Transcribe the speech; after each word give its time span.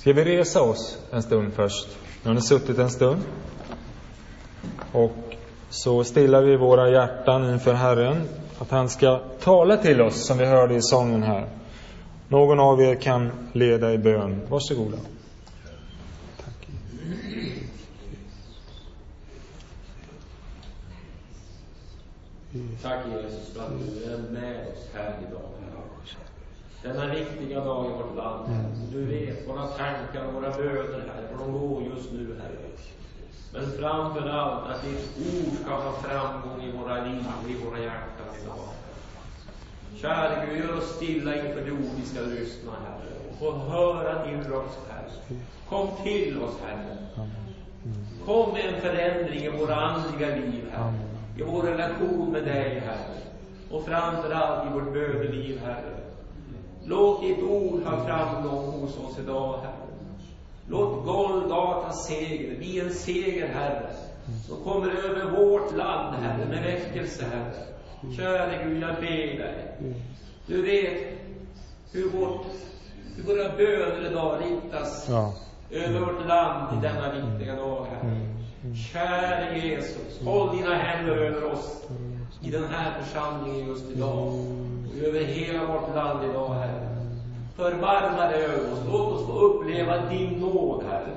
Ska 0.00 0.12
vi 0.12 0.24
resa 0.24 0.62
oss 0.62 0.98
en 1.10 1.22
stund 1.22 1.52
först? 1.52 1.88
Nu 2.22 2.28
har 2.28 2.34
ni 2.34 2.42
suttit 2.42 2.78
en 2.78 2.90
stund. 2.90 3.22
Och 4.92 5.16
så 5.70 6.04
stillar 6.04 6.42
vi 6.42 6.56
våra 6.56 6.90
hjärtan 6.90 7.50
inför 7.52 7.74
Herren, 7.74 8.28
att 8.58 8.70
han 8.70 8.88
ska 8.88 9.20
tala 9.40 9.76
till 9.76 10.00
oss, 10.00 10.26
som 10.26 10.38
vi 10.38 10.44
hörde 10.46 10.74
i 10.74 10.82
sången 10.82 11.22
här. 11.22 11.48
Någon 12.28 12.60
av 12.60 12.82
er 12.82 12.94
kan 12.94 13.30
leda 13.52 13.92
i 13.92 13.98
bön. 13.98 14.40
Varsågoda. 14.48 14.96
Tack. 16.44 16.68
Tack 22.82 23.00
Jesus 23.06 23.54
för 23.54 23.62
att 23.62 23.72
du 23.78 24.04
är 24.04 24.18
med 24.18 24.66
oss 24.68 24.88
här 24.94 25.18
idag. 25.28 25.50
Denna 26.82 27.14
viktiga 27.14 27.64
dag 27.64 27.86
i 27.86 27.88
vårt 27.88 28.16
land. 28.16 28.69
Du 28.92 29.04
vet 29.04 29.48
våra 29.48 29.66
tankar 29.66 30.26
och 30.26 30.34
våra 30.34 30.50
böner 30.50 31.12
här, 31.14 31.28
för 31.30 31.38
de 31.38 31.52
går 31.52 31.82
just 31.82 32.12
nu 32.12 32.36
här. 32.42 32.50
Men 33.52 33.72
framför 33.72 34.28
allt 34.28 34.66
att 34.66 34.82
ditt 34.82 35.18
ord 35.18 35.52
ska 35.62 35.74
ha 35.74 35.92
framgång 35.92 36.62
i 36.62 36.72
våra 36.72 37.04
liv 37.04 37.24
och 37.44 37.50
i 37.50 37.64
våra 37.64 37.78
hjärtan 37.78 38.26
idag. 38.42 38.68
Käre 39.96 40.46
Gud, 40.46 40.64
gör 40.64 40.76
oss 40.76 40.96
stilla 40.96 41.36
inför 41.36 41.64
det 41.64 41.72
ord 41.72 41.96
vi 41.96 42.06
ska 42.06 42.20
lyssna, 42.20 42.72
Herre. 42.84 43.30
Och 43.30 43.38
få 43.38 43.52
höra 43.52 44.26
din 44.26 44.44
röst, 44.44 44.78
Herre. 44.88 45.38
Kom 45.68 45.88
till 46.04 46.42
oss, 46.42 46.54
Herre. 46.66 46.96
Kom 48.24 48.52
med 48.52 48.74
en 48.74 48.80
förändring 48.80 49.40
i 49.40 49.48
våra 49.48 49.74
andliga 49.74 50.36
liv, 50.36 50.70
Herre. 50.72 51.00
I 51.38 51.42
vår 51.42 51.62
relation 51.62 52.32
med 52.32 52.44
dig, 52.44 52.82
Herre. 52.86 53.20
Och 53.70 53.84
framför 53.84 54.30
allt 54.30 54.70
i 54.70 54.72
vårt 54.74 54.92
böneliv, 54.92 55.60
Herre. 55.64 56.09
Låt 56.84 57.22
ditt 57.22 57.42
ord 57.42 57.82
ha 57.82 58.04
framgång 58.04 58.80
hos 58.80 58.98
oss 58.98 59.18
idag, 59.18 59.58
Herre. 59.62 59.74
Låt 60.68 61.04
Golgatas 61.04 62.06
seger 62.06 62.56
bli 62.58 62.80
en 62.80 62.94
seger, 62.94 63.48
Herre, 63.48 63.90
som 64.46 64.56
kommer 64.64 64.88
över 64.88 65.30
vårt 65.30 65.76
land, 65.76 66.14
Herre, 66.16 66.46
med 66.46 66.62
väckelse, 66.62 67.24
Herre. 67.24 67.54
Käre 68.16 68.64
Gud, 68.64 68.82
jag 68.82 68.94
ber 68.94 69.38
dig. 69.38 69.74
Du 70.46 70.62
vet 70.62 71.18
hur, 71.92 72.10
vårt, 72.10 72.46
hur 73.16 73.22
våra 73.22 73.56
böner 73.56 74.10
idag 74.10 74.38
riktas 74.40 75.06
Ja. 75.08 75.32
över 75.70 76.00
vårt 76.00 76.26
land 76.26 76.78
i 76.78 76.86
denna 76.86 77.12
viktiga 77.12 77.56
dag, 77.56 77.86
Herre. 77.90 78.16
Käre 78.92 79.58
Jesus, 79.58 80.20
håll 80.24 80.56
dina 80.56 80.74
händer 80.74 81.16
över 81.16 81.44
oss 81.52 81.82
i 82.42 82.50
den 82.50 82.64
här 82.64 83.02
församlingen 83.02 83.66
just 83.68 83.90
idag 83.90 84.32
och 84.90 85.08
över 85.08 85.20
hela 85.20 85.66
vårt 85.66 85.94
land 85.94 86.30
idag, 86.30 86.54
Herre. 86.54 86.96
Förbarma 87.56 88.26
dig 88.26 88.44
över 88.44 88.72
oss. 88.72 88.78
Låt 88.92 89.12
oss 89.12 89.26
få 89.26 89.32
uppleva 89.32 90.06
din 90.06 90.30
nåd, 90.30 90.84
Herre. 90.90 91.16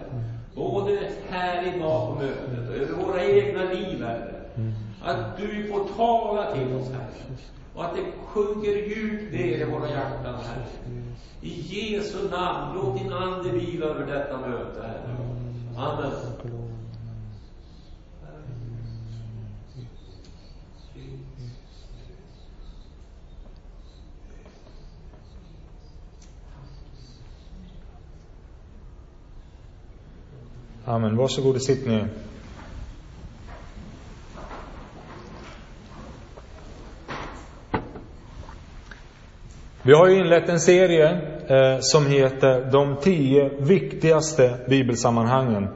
Både 0.55 0.99
här 1.29 1.75
idag 1.75 2.07
på 2.07 2.15
mötet 2.23 2.69
och 2.69 2.75
över 2.75 3.05
våra 3.05 3.23
egna 3.25 3.63
liv, 3.63 4.03
Herre. 4.03 4.35
Att 5.01 5.37
du 5.37 5.67
får 5.67 5.85
tala 5.97 6.51
till 6.51 6.75
oss, 6.75 6.89
Herre. 6.91 7.37
Och 7.75 7.85
att 7.85 7.95
det 7.95 8.01
sjunker 8.27 8.71
djupt 8.71 9.33
ner 9.33 9.57
i 9.57 9.63
våra 9.63 9.89
hjärtan, 9.89 10.35
Herre. 10.35 10.65
I 11.41 11.61
Jesu 11.61 12.29
namn, 12.29 12.75
låt 12.75 12.99
din 12.99 13.13
Ande 13.13 13.49
vila 13.49 13.85
över 13.85 14.05
detta 14.05 14.37
möte, 14.37 14.81
Herre. 14.81 15.17
Amen. 15.77 16.62
Amen. 30.85 31.17
Varsågod 31.17 31.55
och 31.55 31.61
sitt 31.61 31.87
ner. 31.87 32.07
Vi 39.81 39.93
har 39.93 40.07
ju 40.07 40.19
inlett 40.19 40.49
en 40.49 40.59
serie 40.59 41.09
eh, 41.47 41.79
som 41.79 42.07
heter 42.07 42.71
De 42.71 42.95
tio 43.01 43.49
viktigaste 43.59 44.57
bibelsammanhangen. 44.67 45.67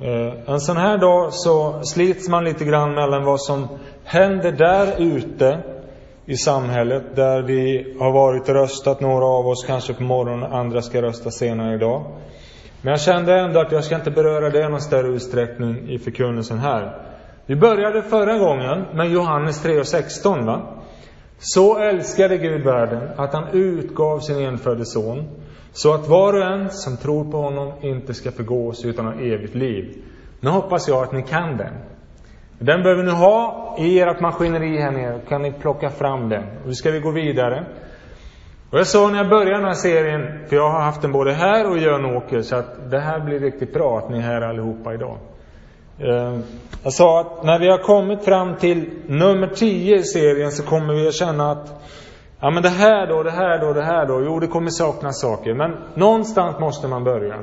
Eh, 0.00 0.50
en 0.50 0.60
sån 0.60 0.76
här 0.76 0.98
dag 0.98 1.32
så 1.32 1.82
slits 1.82 2.28
man 2.28 2.44
lite 2.44 2.64
grann 2.64 2.94
mellan 2.94 3.24
vad 3.24 3.40
som 3.40 3.68
händer 4.04 4.52
där 4.52 5.02
ute 5.02 5.58
i 6.26 6.36
samhället, 6.36 7.16
där 7.16 7.42
vi 7.42 7.94
har 8.00 8.12
varit 8.12 8.48
och 8.48 8.54
röstat, 8.54 9.00
några 9.00 9.24
av 9.24 9.46
oss 9.46 9.64
kanske 9.66 9.94
på 9.94 10.02
morgonen, 10.02 10.52
andra 10.52 10.82
ska 10.82 11.02
rösta 11.02 11.30
senare 11.30 11.74
idag. 11.74 12.04
Men 12.84 12.90
jag 12.90 13.00
kände 13.00 13.40
ändå 13.40 13.60
att 13.60 13.72
jag 13.72 13.84
ska 13.84 13.94
inte 13.94 14.10
beröra 14.10 14.50
det 14.50 14.60
i 14.60 14.68
någon 14.68 14.80
större 14.80 15.08
utsträckning 15.08 15.90
i 15.90 15.98
förkunnelsen 15.98 16.58
här. 16.58 16.96
Vi 17.46 17.56
började 17.56 18.02
förra 18.02 18.38
gången 18.38 18.84
med 18.94 19.10
Johannes 19.10 19.62
3 19.62 19.78
och 19.78 19.86
16 19.86 20.46
va? 20.46 20.60
Så 21.38 21.78
älskade 21.78 22.38
Gud 22.38 22.64
världen 22.64 23.08
att 23.16 23.32
han 23.32 23.48
utgav 23.52 24.18
sin 24.18 24.38
enfödde 24.38 24.84
son, 24.84 25.28
så 25.72 25.94
att 25.94 26.08
var 26.08 26.32
och 26.32 26.42
en 26.42 26.70
som 26.70 26.96
tror 26.96 27.30
på 27.30 27.36
honom 27.36 27.72
inte 27.80 28.14
ska 28.14 28.30
förgås 28.30 28.84
utan 28.84 29.06
ha 29.06 29.14
evigt 29.14 29.54
liv. 29.54 30.02
Nu 30.40 30.50
hoppas 30.50 30.88
jag 30.88 31.02
att 31.02 31.12
ni 31.12 31.22
kan 31.22 31.56
den. 31.56 31.74
Den 32.58 32.82
behöver 32.82 33.02
ni 33.02 33.10
ha 33.10 33.76
i 33.78 34.00
ert 34.00 34.20
maskineri 34.20 34.78
här 34.78 34.92
nere, 34.92 35.20
kan 35.28 35.42
ni 35.42 35.52
plocka 35.52 35.90
fram 35.90 36.28
den. 36.28 36.44
Nu 36.66 36.72
ska 36.72 36.90
vi 36.90 37.00
gå 37.00 37.10
vidare. 37.10 37.66
Och 38.74 38.80
jag 38.80 38.86
sa 38.86 39.08
när 39.08 39.18
jag 39.18 39.28
började 39.28 39.56
den 39.56 39.64
här 39.64 39.74
serien, 39.74 40.48
för 40.48 40.56
jag 40.56 40.70
har 40.70 40.80
haft 40.80 41.02
den 41.02 41.12
både 41.12 41.32
här 41.32 41.70
och 41.70 41.76
i 41.78 41.80
Jönåker, 41.80 42.42
så 42.42 42.56
att 42.56 42.90
det 42.90 43.00
här 43.00 43.20
blir 43.20 43.40
riktigt 43.40 43.72
bra 43.72 43.98
att 43.98 44.10
ni 44.10 44.18
är 44.18 44.22
här 44.22 44.40
allihopa 44.40 44.94
idag. 44.94 45.16
Ehm, 45.98 46.42
jag 46.82 46.92
sa 46.92 47.20
att 47.20 47.44
när 47.44 47.58
vi 47.58 47.70
har 47.70 47.78
kommit 47.78 48.24
fram 48.24 48.56
till 48.56 48.90
nummer 49.06 49.46
10 49.46 49.96
i 49.96 50.02
serien 50.02 50.52
så 50.52 50.62
kommer 50.62 50.94
vi 50.94 51.08
att 51.08 51.14
känna 51.14 51.50
att 51.50 51.82
Ja 52.40 52.50
men 52.50 52.62
det 52.62 52.68
här 52.68 53.06
då, 53.06 53.22
det 53.22 53.30
här 53.30 53.58
då, 53.58 53.72
det 53.72 53.84
här 53.84 54.06
då. 54.06 54.22
Jo, 54.24 54.40
det 54.40 54.46
kommer 54.46 54.70
saknas 54.70 55.20
saker. 55.20 55.54
Men 55.54 55.76
någonstans 55.94 56.58
måste 56.60 56.88
man 56.88 57.04
börja. 57.04 57.36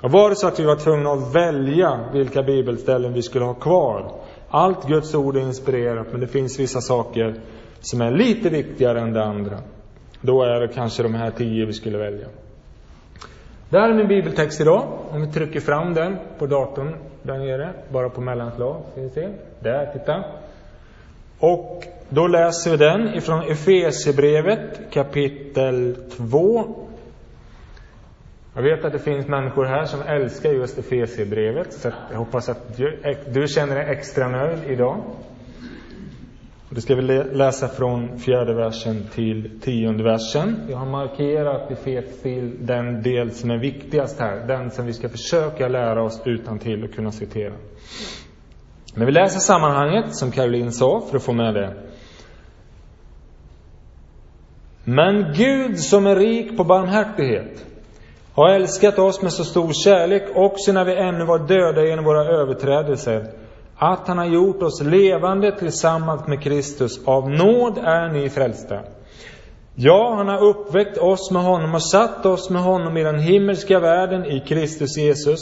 Och 0.00 0.10
var 0.10 0.30
det 0.30 0.36
så 0.36 0.46
att 0.46 0.60
vi 0.60 0.64
var 0.64 0.76
tvungna 0.76 1.10
att 1.10 1.34
välja 1.34 2.00
vilka 2.12 2.42
bibelställen 2.42 3.12
vi 3.12 3.22
skulle 3.22 3.44
ha 3.44 3.54
kvar. 3.54 4.12
Allt 4.50 4.88
Guds 4.88 5.14
ord 5.14 5.36
är 5.36 5.40
inspirerat, 5.40 6.06
men 6.10 6.20
det 6.20 6.26
finns 6.26 6.60
vissa 6.60 6.80
saker 6.80 7.34
som 7.80 8.00
är 8.00 8.10
lite 8.10 8.48
viktigare 8.48 9.00
än 9.00 9.12
det 9.12 9.24
andra. 9.24 9.58
Då 10.22 10.42
är 10.42 10.60
det 10.60 10.68
kanske 10.68 11.02
de 11.02 11.14
här 11.14 11.30
tio 11.30 11.66
vi 11.66 11.72
skulle 11.72 11.98
välja. 11.98 12.26
Det 13.70 13.78
här 13.78 13.90
är 13.90 13.94
min 13.94 14.08
bibeltext 14.08 14.60
idag. 14.60 14.98
Om 15.10 15.20
vi 15.20 15.32
trycker 15.32 15.60
fram 15.60 15.94
den 15.94 16.16
på 16.38 16.46
datorn 16.46 16.94
där 17.22 17.38
nere, 17.38 17.72
bara 17.88 18.08
på 18.08 18.20
mellanslag. 18.20 18.82
Ska 18.92 19.00
vi 19.00 19.10
se. 19.10 19.28
Där, 19.60 19.92
titta. 19.92 20.24
Och 21.38 21.84
då 22.08 22.26
läser 22.26 22.70
vi 22.70 22.76
den 22.76 23.14
ifrån 23.14 23.42
Efesierbrevet 23.42 24.90
kapitel 24.90 25.96
2. 26.16 26.64
Jag 28.54 28.62
vet 28.62 28.84
att 28.84 28.92
det 28.92 28.98
finns 28.98 29.26
människor 29.26 29.64
här 29.64 29.84
som 29.84 30.02
älskar 30.02 30.50
just 30.50 30.78
Efesierbrevet, 30.78 31.72
så 31.72 31.90
jag 32.10 32.18
hoppas 32.18 32.48
att 32.48 32.76
du, 32.76 33.00
du 33.32 33.46
känner 33.46 33.74
dig 33.74 33.84
extra 33.88 34.28
nöjd 34.28 34.58
idag. 34.66 35.02
Och 36.72 36.76
det 36.76 36.82
ska 36.82 36.94
vi 36.94 37.02
läsa 37.32 37.68
från 37.68 38.18
fjärde 38.18 38.54
versen 38.54 39.06
till 39.14 39.60
tionde 39.60 40.04
versen. 40.04 40.56
Jag 40.70 40.76
har 40.76 40.86
markerat 40.86 41.70
i 41.70 41.74
fet 41.74 42.14
stil 42.14 42.56
den 42.60 43.02
del 43.02 43.30
som 43.30 43.50
är 43.50 43.58
viktigast 43.58 44.20
här, 44.20 44.46
den 44.46 44.70
som 44.70 44.86
vi 44.86 44.92
ska 44.92 45.08
försöka 45.08 45.68
lära 45.68 46.02
oss 46.02 46.22
utan 46.24 46.58
till 46.58 46.84
och 46.84 46.94
kunna 46.94 47.12
citera. 47.12 47.52
Men 48.94 49.06
vi 49.06 49.12
läser 49.12 49.38
sammanhanget, 49.40 50.16
som 50.16 50.30
Caroline 50.30 50.72
sa, 50.72 51.00
för 51.10 51.16
att 51.16 51.22
få 51.22 51.32
med 51.32 51.54
det. 51.54 51.74
Men 54.84 55.32
Gud 55.36 55.78
som 55.78 56.06
är 56.06 56.16
rik 56.16 56.56
på 56.56 56.64
barmhärtighet 56.64 57.66
har 58.34 58.48
älskat 58.48 58.98
oss 58.98 59.22
med 59.22 59.32
så 59.32 59.44
stor 59.44 59.72
kärlek 59.84 60.22
också 60.34 60.72
när 60.72 60.84
vi 60.84 60.96
ännu 60.96 61.24
var 61.24 61.38
döda 61.38 61.84
genom 61.84 62.04
våra 62.04 62.24
överträdelser 62.24 63.41
att 63.82 64.08
han 64.08 64.18
har 64.18 64.26
gjort 64.26 64.62
oss 64.62 64.82
levande 64.82 65.58
tillsammans 65.58 66.26
med 66.26 66.42
Kristus. 66.42 67.00
Av 67.04 67.30
nåd 67.30 67.78
är 67.78 68.08
ni 68.08 68.30
frälsta. 68.30 68.80
Ja, 69.74 70.14
han 70.16 70.28
har 70.28 70.44
uppväckt 70.44 70.98
oss 70.98 71.30
med 71.30 71.42
honom 71.42 71.74
och 71.74 71.82
satt 71.82 72.26
oss 72.26 72.50
med 72.50 72.62
honom 72.62 72.96
i 72.96 73.02
den 73.02 73.18
himmelska 73.18 73.80
världen 73.80 74.24
i 74.24 74.40
Kristus 74.40 74.96
Jesus 74.96 75.40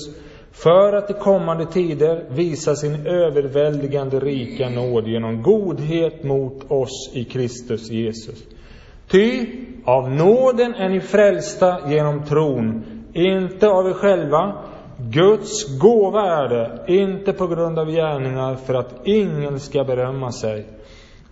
för 0.52 0.92
att 0.92 1.10
i 1.10 1.12
kommande 1.12 1.66
tider 1.66 2.24
visa 2.30 2.76
sin 2.76 3.06
överväldigande 3.06 4.20
rika 4.20 4.68
nåd 4.68 5.08
genom 5.08 5.42
godhet 5.42 6.24
mot 6.24 6.70
oss 6.70 7.10
i 7.14 7.24
Kristus 7.24 7.90
Jesus. 7.90 8.44
Ty 9.10 9.46
av 9.84 10.10
nåden 10.10 10.74
är 10.74 10.88
ni 10.88 11.00
frälsta 11.00 11.90
genom 11.90 12.24
tron, 12.24 12.84
inte 13.12 13.68
av 13.68 13.86
er 13.86 13.92
själva. 13.92 14.69
Guds 15.12 15.78
gåva 15.78 16.22
är 16.22 16.48
det, 16.48 16.84
inte 16.86 17.32
på 17.32 17.46
grund 17.46 17.78
av 17.78 17.90
gärningar 17.90 18.56
för 18.56 18.74
att 18.74 18.94
ingen 19.04 19.60
ska 19.60 19.84
berömma 19.84 20.32
sig. 20.32 20.66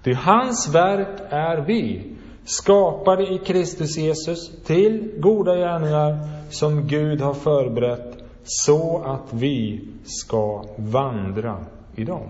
Ty 0.02 0.14
hans 0.14 0.74
verk 0.74 1.20
är 1.30 1.56
vi, 1.56 2.02
skapade 2.44 3.22
i 3.22 3.38
Kristus 3.38 3.98
Jesus 3.98 4.64
till 4.64 5.10
goda 5.18 5.56
gärningar 5.56 6.18
som 6.50 6.86
Gud 6.86 7.20
har 7.20 7.34
förberett 7.34 8.18
så 8.44 9.02
att 9.04 9.32
vi 9.32 9.88
ska 10.04 10.64
vandra 10.76 11.56
i 11.96 12.04
dem. 12.04 12.28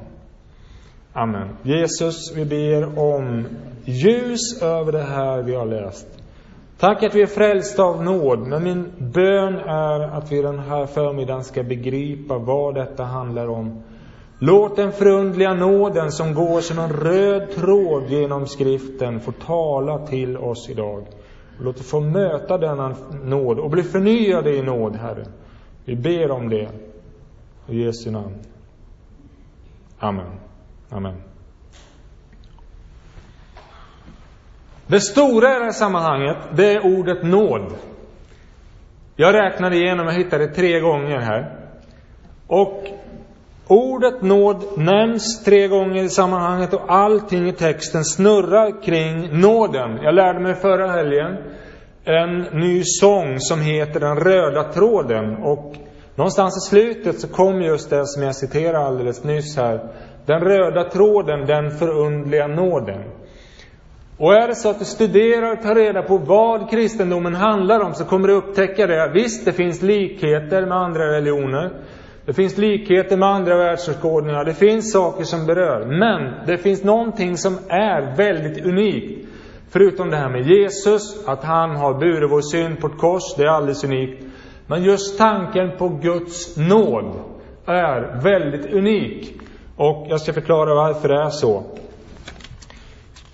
Amen. 1.12 1.48
Jesus, 1.62 2.32
vi 2.36 2.44
ber 2.44 2.98
om 2.98 3.46
ljus 3.84 4.62
över 4.62 4.92
det 4.92 5.02
här 5.02 5.42
vi 5.42 5.54
har 5.54 5.66
läst. 5.66 6.06
Tack 6.78 7.02
att 7.02 7.14
vi 7.14 7.22
är 7.22 7.26
frälsta 7.26 7.82
av 7.82 8.04
nåd, 8.04 8.38
men 8.38 8.64
min 8.64 8.92
bön 8.98 9.54
är 9.58 10.00
att 10.00 10.32
vi 10.32 10.42
den 10.42 10.58
här 10.58 10.86
förmiddagen 10.86 11.44
ska 11.44 11.62
begripa 11.62 12.38
vad 12.38 12.74
detta 12.74 13.04
handlar 13.04 13.48
om. 13.48 13.82
Låt 14.38 14.76
den 14.76 14.92
förundliga 14.92 15.54
nåden 15.54 16.12
som 16.12 16.34
går 16.34 16.60
som 16.60 16.78
en 16.78 16.92
röd 16.92 17.50
tråd 17.50 18.04
genom 18.08 18.46
skriften 18.46 19.20
få 19.20 19.32
tala 19.32 20.06
till 20.06 20.36
oss 20.36 20.70
idag. 20.70 21.06
Låt 21.60 21.80
oss 21.80 21.90
få 21.90 22.00
möta 22.00 22.58
denna 22.58 22.94
nåd 23.24 23.58
och 23.58 23.70
bli 23.70 23.82
förnyade 23.82 24.56
i 24.56 24.62
nåd, 24.62 24.96
Herre. 24.96 25.24
Vi 25.84 25.96
ber 25.96 26.30
om 26.30 26.48
det. 26.48 26.68
I 27.66 27.82
Jesu 27.82 28.10
namn. 28.10 28.34
Amen. 29.98 30.32
Amen. 30.90 31.27
Det 34.90 35.00
stora 35.00 35.56
i 35.56 35.58
det 35.58 35.64
här 35.64 35.72
sammanhanget, 35.72 36.36
det 36.56 36.72
är 36.72 36.98
ordet 36.98 37.22
nåd. 37.22 37.72
Jag 39.16 39.34
räknade 39.34 39.76
igenom 39.76 40.06
och 40.06 40.12
hittade 40.12 40.48
tre 40.48 40.80
gånger 40.80 41.18
här. 41.18 41.58
Och 42.46 42.84
ordet 43.66 44.22
nåd 44.22 44.64
nämns 44.76 45.44
tre 45.44 45.68
gånger 45.68 46.02
i 46.02 46.08
sammanhanget 46.08 46.74
och 46.74 46.92
allting 46.92 47.48
i 47.48 47.52
texten 47.52 48.04
snurrar 48.04 48.82
kring 48.82 49.40
nåden. 49.40 49.98
Jag 50.02 50.14
lärde 50.14 50.40
mig 50.40 50.54
förra 50.54 50.90
helgen 50.90 51.36
en 52.04 52.60
ny 52.60 52.82
sång 52.84 53.40
som 53.40 53.60
heter 53.60 54.00
Den 54.00 54.16
röda 54.16 54.72
tråden 54.72 55.36
och 55.36 55.74
någonstans 56.14 56.56
i 56.56 56.70
slutet 56.70 57.20
så 57.20 57.28
kom 57.28 57.62
just 57.62 57.90
det 57.90 58.06
som 58.06 58.22
jag 58.22 58.36
citerade 58.36 58.78
alldeles 58.78 59.24
nyss 59.24 59.56
här. 59.56 59.92
Den 60.26 60.40
röda 60.40 60.90
tråden, 60.90 61.46
den 61.46 61.70
förundliga 61.70 62.46
nåden. 62.46 63.04
Och 64.18 64.34
är 64.34 64.48
det 64.48 64.54
så 64.54 64.70
att 64.70 64.78
du 64.78 64.84
studerar 64.84 65.52
och 65.52 65.62
tar 65.62 65.74
reda 65.74 66.02
på 66.02 66.18
vad 66.18 66.70
kristendomen 66.70 67.34
handlar 67.34 67.80
om 67.80 67.94
så 67.94 68.04
kommer 68.04 68.28
du 68.28 68.34
upptäcka 68.34 68.86
det. 68.86 69.10
Visst, 69.14 69.44
det 69.44 69.52
finns 69.52 69.82
likheter 69.82 70.66
med 70.66 70.78
andra 70.78 71.12
religioner. 71.12 71.70
Det 72.24 72.32
finns 72.32 72.58
likheter 72.58 73.16
med 73.16 73.28
andra 73.28 73.56
världsåskådningar. 73.56 74.44
Det 74.44 74.54
finns 74.54 74.92
saker 74.92 75.24
som 75.24 75.46
berör. 75.46 75.86
Men 75.86 76.46
det 76.46 76.58
finns 76.58 76.84
någonting 76.84 77.36
som 77.36 77.58
är 77.68 78.16
väldigt 78.16 78.66
unikt. 78.66 79.28
Förutom 79.70 80.10
det 80.10 80.16
här 80.16 80.28
med 80.28 80.46
Jesus, 80.46 81.28
att 81.28 81.44
han 81.44 81.76
har 81.76 81.94
burit 81.94 82.30
vår 82.30 82.40
synd 82.40 82.80
på 82.80 82.86
ett 82.86 82.98
kors, 82.98 83.34
det 83.36 83.42
är 83.42 83.48
alldeles 83.48 83.84
unikt. 83.84 84.24
Men 84.66 84.82
just 84.82 85.18
tanken 85.18 85.70
på 85.78 85.88
Guds 85.88 86.56
nåd 86.56 87.12
är 87.66 88.22
väldigt 88.22 88.72
unik. 88.72 89.40
Och 89.76 90.06
jag 90.10 90.20
ska 90.20 90.32
förklara 90.32 90.74
varför 90.74 91.08
det 91.08 91.22
är 91.22 91.30
så. 91.30 91.64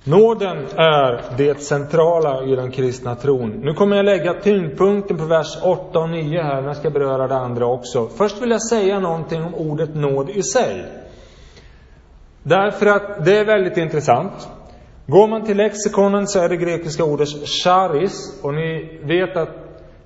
Nåden 0.07 0.57
är 0.77 1.21
det 1.37 1.61
centrala 1.61 2.45
i 2.45 2.57
den 2.57 2.71
kristna 2.71 3.15
tron. 3.15 3.51
Nu 3.51 3.75
kommer 3.75 3.97
jag 3.97 4.05
lägga 4.05 4.35
tyngdpunkten 4.35 5.17
på 5.17 5.25
vers 5.25 5.59
8 5.63 5.99
och 5.99 6.11
9 6.11 6.43
här, 6.43 6.55
men 6.57 6.65
jag 6.65 6.77
ska 6.77 6.91
beröra 6.91 7.29
det 7.29 7.37
andra 7.37 7.67
också. 7.67 8.09
Först 8.09 8.43
vill 8.43 8.51
jag 8.51 8.63
säga 8.63 9.01
någonting 9.01 9.43
om 9.43 9.55
ordet 9.55 9.95
nåd 9.95 10.31
i 10.31 10.43
sig. 10.43 10.85
Därför 12.43 12.87
att 12.87 13.25
det 13.25 13.39
är 13.39 13.45
väldigt 13.45 13.77
intressant. 13.77 14.49
Går 15.07 15.29
man 15.29 15.45
till 15.45 15.57
lexikonen 15.57 16.27
så 16.27 16.41
är 16.41 16.49
det 16.49 16.57
grekiska 16.57 17.05
ordet 17.05 17.29
charis, 17.65 18.41
och 18.43 18.55
ni 18.55 18.99
vet 19.03 19.37
att, 19.37 19.55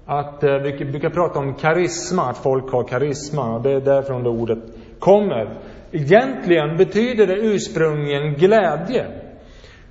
att 0.07 0.45
eh, 0.45 0.55
vi 0.55 0.85
brukar 0.85 1.11
prata 1.11 1.39
om 1.39 1.55
karisma, 1.55 2.23
att 2.23 2.39
folk 2.39 2.73
har 2.73 2.85
karisma, 2.85 3.55
och 3.55 3.63
det 3.63 3.73
är 3.73 3.81
därifrån 3.81 4.23
det 4.23 4.31
ordet 4.31 4.59
kommer. 4.99 5.59
Egentligen 5.93 6.77
betyder 6.77 7.27
det 7.27 7.37
ursprungligen 7.37 8.35
glädje. 8.35 9.28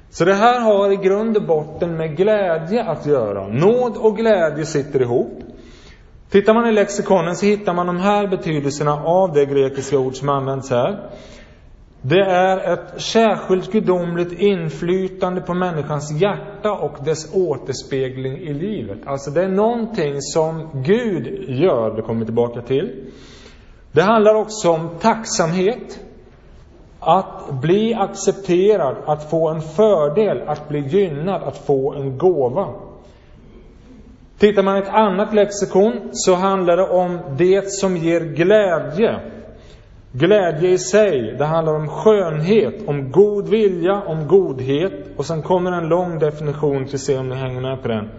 Så 0.09 0.25
det 0.25 0.33
här 0.33 0.59
har 0.59 0.91
i 0.91 0.95
grund 0.95 1.37
och 1.37 1.43
botten 1.43 1.97
med 1.97 2.17
glädje 2.17 2.83
att 2.83 3.05
göra. 3.05 3.47
Nåd 3.47 3.97
och 3.97 4.17
glädje 4.17 4.65
sitter 4.65 5.01
ihop. 5.01 5.39
Tittar 6.29 6.53
man 6.53 6.67
i 6.67 6.71
lexikonen 6.71 7.35
så 7.35 7.45
hittar 7.45 7.73
man 7.73 7.87
de 7.87 7.97
här 7.97 8.27
betydelserna 8.27 9.03
av 9.03 9.33
det 9.33 9.45
grekiska 9.45 9.99
ord 9.99 10.15
som 10.15 10.29
används 10.29 10.69
här. 10.69 11.09
Det 12.01 12.21
är 12.21 12.73
ett 12.73 13.01
särskilt 13.01 13.71
gudomligt 13.71 14.31
inflytande 14.39 15.41
på 15.41 15.53
människans 15.53 16.11
hjärta 16.11 16.71
och 16.71 17.05
dess 17.05 17.35
återspegling 17.35 18.37
i 18.37 18.53
livet. 18.53 18.97
Alltså 19.05 19.31
det 19.31 19.43
är 19.43 19.49
någonting 19.49 20.21
som 20.21 20.69
Gud 20.73 21.49
gör, 21.49 21.95
det 21.95 22.01
kommer 22.01 22.19
vi 22.19 22.25
tillbaka 22.25 22.61
till. 22.61 23.11
Det 23.91 24.01
handlar 24.01 24.35
också 24.35 24.71
om 24.71 24.89
tacksamhet. 24.99 25.99
Att 27.09 27.61
bli 27.61 27.93
accepterad, 27.93 28.95
att 29.05 29.29
få 29.29 29.49
en 29.49 29.61
fördel, 29.61 30.41
att 30.47 30.69
bli 30.69 30.79
gynnad, 30.79 31.43
att 31.43 31.57
få 31.57 31.93
en 31.93 32.17
gåva. 32.17 32.67
Tittar 34.39 34.63
man 34.63 34.75
i 34.75 34.79
ett 34.79 34.89
annat 34.89 35.33
lexikon 35.33 35.93
så 36.11 36.35
handlar 36.35 36.77
det 36.77 36.87
om 36.89 37.19
det 37.37 37.71
som 37.71 37.97
ger 37.97 38.19
glädje. 38.19 39.19
Glädje 40.11 40.69
i 40.69 40.77
sig, 40.77 41.35
det 41.37 41.45
handlar 41.45 41.75
om 41.75 41.87
skönhet, 41.87 42.87
om 42.87 43.11
god 43.11 43.49
vilja, 43.49 44.01
om 44.01 44.27
godhet. 44.27 44.93
Och 45.17 45.25
sen 45.25 45.41
kommer 45.41 45.71
en 45.71 45.89
lång 45.89 46.19
definition 46.19 46.85
till 46.85 46.99
se 46.99 47.17
om 47.17 47.29
ni 47.29 47.35
hänger 47.35 47.61
med 47.61 47.81
på 47.81 47.87
den. 47.87 48.09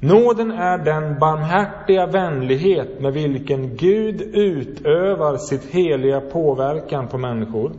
Nåden 0.00 0.50
är 0.50 0.78
den 0.78 1.18
barmhärtiga 1.18 2.06
vänlighet 2.06 3.00
med 3.00 3.12
vilken 3.12 3.76
Gud 3.76 4.22
utövar 4.22 5.36
sitt 5.36 5.64
heliga 5.64 6.20
påverkan 6.20 7.08
på 7.08 7.18
människor. 7.18 7.72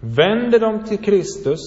Vänder 0.00 0.58
dem 0.58 0.84
till 0.84 0.98
Kristus, 0.98 1.60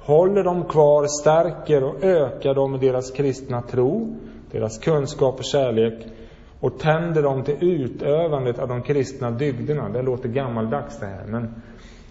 håller 0.00 0.44
dem 0.44 0.64
kvar, 0.64 1.06
stärker 1.22 1.84
och 1.84 2.04
ökar 2.04 2.54
dem 2.54 2.74
i 2.74 2.78
deras 2.78 3.10
kristna 3.10 3.62
tro, 3.62 4.16
deras 4.50 4.78
kunskap 4.78 5.38
och 5.38 5.44
kärlek 5.44 6.06
och 6.60 6.78
tänder 6.78 7.22
dem 7.22 7.44
till 7.44 7.56
utövandet 7.60 8.58
av 8.58 8.68
de 8.68 8.82
kristna 8.82 9.30
dygderna. 9.30 9.88
Det 9.88 10.02
låter 10.02 10.28
gammaldags 10.28 11.00
det 11.00 11.06
här, 11.06 11.24
men 11.26 11.54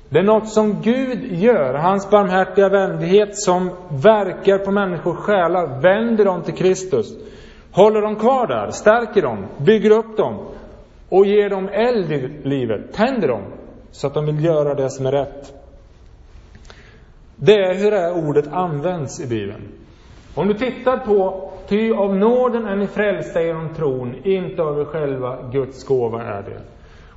det 0.10 0.19
är 0.19 0.24
något 0.24 0.50
som 0.50 0.81
Gud 0.81 1.33
gör. 1.33 1.74
Hans 1.74 2.10
barmhärtiga 2.10 2.69
vänlighet 2.69 3.38
som 3.38 3.69
verkar 3.89 4.57
på 4.57 4.72
människors 4.72 5.18
själar, 5.18 5.81
vänder 5.81 6.25
dem 6.25 6.42
till 6.42 6.54
Kristus. 6.54 7.18
Håller 7.72 8.01
dem 8.01 8.16
kvar 8.16 8.48
där, 8.48 8.72
stärker 8.72 9.22
dem, 9.22 9.46
bygger 9.58 9.91
upp 9.91 10.17
dem 10.17 10.48
och 11.10 11.25
ger 11.25 11.50
dem 11.50 11.70
eld 11.70 12.12
i 12.12 12.39
livet, 12.44 12.94
tänder 12.94 13.27
dem 13.27 13.41
så 13.91 14.08
att 14.08 14.13
de 14.13 14.25
vill 14.25 14.46
göra 14.46 14.74
det 14.75 14.89
som 14.89 15.05
är 15.05 15.12
rätt. 15.12 15.53
Det 17.36 17.54
är 17.54 17.75
hur 17.75 17.92
det 17.92 18.00
här 18.00 18.27
ordet 18.27 18.48
används 18.48 19.20
i 19.20 19.27
Bibeln. 19.27 19.68
Om 20.36 20.48
du 20.48 20.54
tittar 20.54 20.98
på 20.98 21.51
Ty 21.68 21.94
av 21.94 22.15
nåden 22.15 22.65
är 22.65 22.75
ni 22.75 22.88
frälsta 22.88 23.42
genom 23.42 23.74
tron, 23.74 24.15
inte 24.24 24.62
av 24.62 24.80
er 24.80 24.86
själva, 24.86 25.50
Guds 25.51 25.84
gåva 25.84 26.24
är 26.24 26.44
det. 26.44 26.62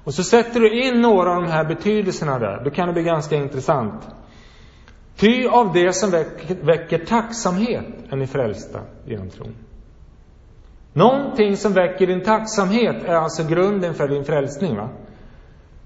Och 0.05 0.15
så 0.15 0.23
sätter 0.23 0.61
du 0.61 0.83
in 0.83 1.01
några 1.01 1.31
av 1.37 1.43
de 1.43 1.51
här 1.51 1.65
betydelserna 1.65 2.39
där, 2.39 2.61
då 2.65 2.71
kan 2.71 2.87
det 2.87 2.93
bli 2.93 3.03
ganska 3.03 3.37
intressant. 3.37 4.09
Ty 5.17 5.49
av 5.49 5.73
det 5.73 5.93
som 5.93 6.11
väcker, 6.11 6.57
väcker 6.63 6.99
tacksamhet 6.99 7.87
är 8.11 8.17
ni 8.17 8.27
frälsta 8.27 8.81
genom 9.05 9.31
tron. 9.31 9.55
Någonting 10.93 11.57
som 11.57 11.73
väcker 11.73 12.07
din 12.07 12.25
tacksamhet 12.25 13.05
är 13.05 13.15
alltså 13.15 13.45
grunden 13.45 13.95
för 13.95 14.09
din 14.09 14.25
frälsning. 14.25 14.77
Va? 14.77 14.89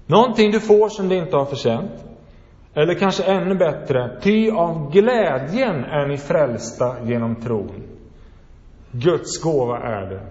Någonting 0.05 0.51
du 0.51 0.59
får 0.59 0.89
som 0.89 1.09
du 1.09 1.15
inte 1.15 1.37
har 1.37 1.45
förtjänt. 1.45 1.91
Eller 2.75 2.93
kanske 2.93 3.23
ännu 3.23 3.55
bättre, 3.55 4.17
ty 4.21 4.51
av 4.51 4.91
glädjen 4.91 5.83
är 5.83 6.07
ni 6.07 6.17
frälsta 6.17 6.95
genom 7.05 7.35
tron. 7.35 7.83
Guds 8.91 9.43
gåva 9.43 9.77
är 9.79 10.09
det, 10.09 10.21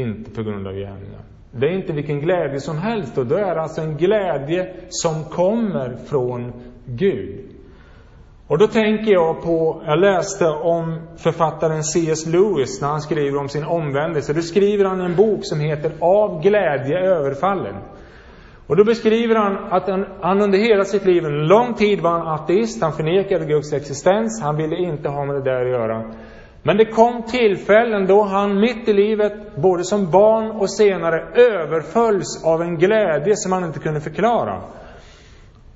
inte 0.00 0.30
på 0.30 0.42
grund 0.42 0.66
av 0.66 0.72
gärningar. 0.72 1.20
Det 1.52 1.66
är 1.66 1.72
inte 1.72 1.92
vilken 1.92 2.20
glädje 2.20 2.60
som 2.60 2.78
helst 2.78 3.18
och 3.18 3.26
det 3.26 3.40
är 3.40 3.56
alltså 3.56 3.80
en 3.80 3.96
glädje 3.96 4.74
som 4.88 5.24
kommer 5.24 5.96
från 5.96 6.52
Gud. 6.86 7.50
Och 8.46 8.58
då 8.58 8.66
tänker 8.66 9.12
jag 9.12 9.42
på, 9.42 9.82
jag 9.86 9.98
läste 9.98 10.48
om 10.48 11.00
författaren 11.16 11.84
C.S. 11.84 12.26
Lewis 12.26 12.80
när 12.80 12.88
han 12.88 13.00
skriver 13.00 13.38
om 13.38 13.48
sin 13.48 13.64
omvändelse. 13.64 14.32
Då 14.32 14.40
skriver 14.40 14.84
han 14.84 15.00
en 15.00 15.16
bok 15.16 15.40
som 15.42 15.60
heter 15.60 15.92
Av 16.00 16.42
glädje 16.42 16.98
överfallen. 16.98 17.74
Och 18.70 18.76
då 18.76 18.84
beskriver 18.84 19.34
han 19.34 19.56
att 19.70 19.88
han, 19.88 20.06
han 20.20 20.42
under 20.42 20.58
hela 20.58 20.84
sitt 20.84 21.04
liv, 21.04 21.24
en 21.24 21.46
lång 21.46 21.74
tid 21.74 22.00
var 22.00 22.10
han 22.10 22.28
ateist, 22.28 22.82
han 22.82 22.92
förnekade 22.92 23.44
Guds 23.44 23.72
existens, 23.72 24.42
han 24.42 24.56
ville 24.56 24.76
inte 24.76 25.08
ha 25.08 25.24
med 25.24 25.34
det 25.34 25.42
där 25.42 25.60
att 25.64 25.70
göra. 25.70 26.04
Men 26.62 26.76
det 26.76 26.84
kom 26.84 27.22
tillfällen 27.22 28.06
då 28.06 28.22
han 28.22 28.60
mitt 28.60 28.88
i 28.88 28.92
livet, 28.92 29.56
både 29.56 29.84
som 29.84 30.10
barn 30.10 30.50
och 30.50 30.70
senare, 30.70 31.20
överfölls 31.34 32.44
av 32.44 32.62
en 32.62 32.78
glädje 32.78 33.36
som 33.36 33.52
han 33.52 33.64
inte 33.64 33.78
kunde 33.78 34.00
förklara. 34.00 34.60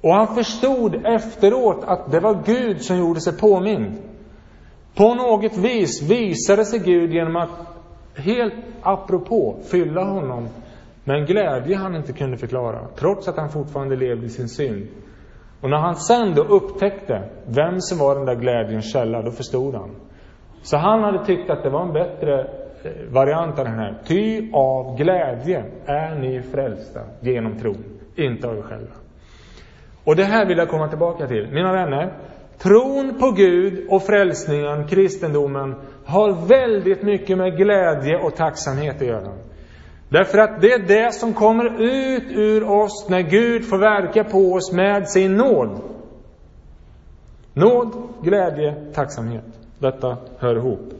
Och 0.01 0.15
han 0.15 0.35
förstod 0.35 1.07
efteråt 1.07 1.85
att 1.87 2.13
det 2.13 2.21
var 2.21 2.43
Gud 2.47 2.83
som 2.83 2.99
gjorde 2.99 3.21
sig 3.21 3.39
påmind. 3.39 3.93
På 4.97 5.15
något 5.15 5.57
vis 5.57 6.03
visade 6.03 6.65
sig 6.65 6.79
Gud 6.79 7.13
genom 7.13 7.37
att 7.37 7.51
helt 8.17 8.55
apropå 8.83 9.57
fylla 9.71 10.05
honom 10.05 10.49
med 11.05 11.17
en 11.17 11.27
glädje 11.27 11.77
han 11.77 11.97
inte 11.97 12.13
kunde 12.13 12.37
förklara, 12.37 12.89
trots 12.97 13.29
att 13.29 13.37
han 13.37 13.49
fortfarande 13.49 13.97
levde 13.97 14.27
i 14.27 14.29
sin 14.29 14.49
synd. 14.49 14.89
Och 15.61 15.71
när 15.71 15.79
han 15.79 15.97
sen 15.97 16.35
då 16.35 16.43
upptäckte 16.43 17.29
vem 17.47 17.81
som 17.81 17.99
var 17.99 18.15
den 18.15 18.25
där 18.25 18.35
glädjens 18.35 18.93
källa, 18.93 19.23
då 19.23 19.31
förstod 19.31 19.75
han. 19.75 19.91
Så 20.63 20.77
han 20.77 21.03
hade 21.03 21.25
tyckt 21.25 21.51
att 21.51 21.63
det 21.63 21.71
var 21.71 21.83
en 21.83 21.93
bättre 21.93 22.41
eh, 22.85 22.91
variant 23.11 23.59
av 23.59 23.65
den 23.65 23.75
här. 23.75 23.99
Ty 24.07 24.51
av 24.53 24.97
glädje 24.97 25.65
är 25.87 26.19
ni 26.19 26.43
frälsta 26.43 27.01
genom 27.21 27.59
tro, 27.59 27.75
inte 28.17 28.49
av 28.49 28.57
er 28.59 28.63
själva. 28.63 28.95
Och 30.05 30.17
det 30.17 30.25
här 30.25 30.47
vill 30.47 30.59
jag 30.59 30.69
komma 30.69 30.89
tillbaka 30.89 31.27
till. 31.27 31.49
Mina 31.53 31.73
vänner, 31.73 32.13
tron 32.59 33.19
på 33.21 33.31
Gud 33.31 33.87
och 33.91 34.03
frälsningen, 34.03 34.87
kristendomen, 34.87 35.75
har 36.07 36.49
väldigt 36.49 37.03
mycket 37.03 37.39
med 37.39 37.57
glädje 37.57 38.19
och 38.19 38.37
tacksamhet 38.37 38.97
att 38.97 39.09
göra. 39.09 39.33
Därför 40.15 40.39
att 40.39 40.61
det 40.61 40.73
är 40.73 40.79
det 40.79 41.15
som 41.15 41.35
kommer 41.35 41.83
ut 41.83 42.23
ur 42.31 42.71
oss 42.71 43.07
när 43.09 43.21
Gud 43.21 43.69
får 43.69 43.79
verka 43.79 44.25
på 44.25 44.53
oss 44.53 44.73
med 44.73 45.09
sin 45.09 45.37
nåd. 45.37 45.81
Nåd, 47.55 47.93
glädje, 48.23 48.93
tacksamhet. 48.93 49.45
Detta 49.79 50.17
hör 50.39 50.57
ihop. 50.57 50.93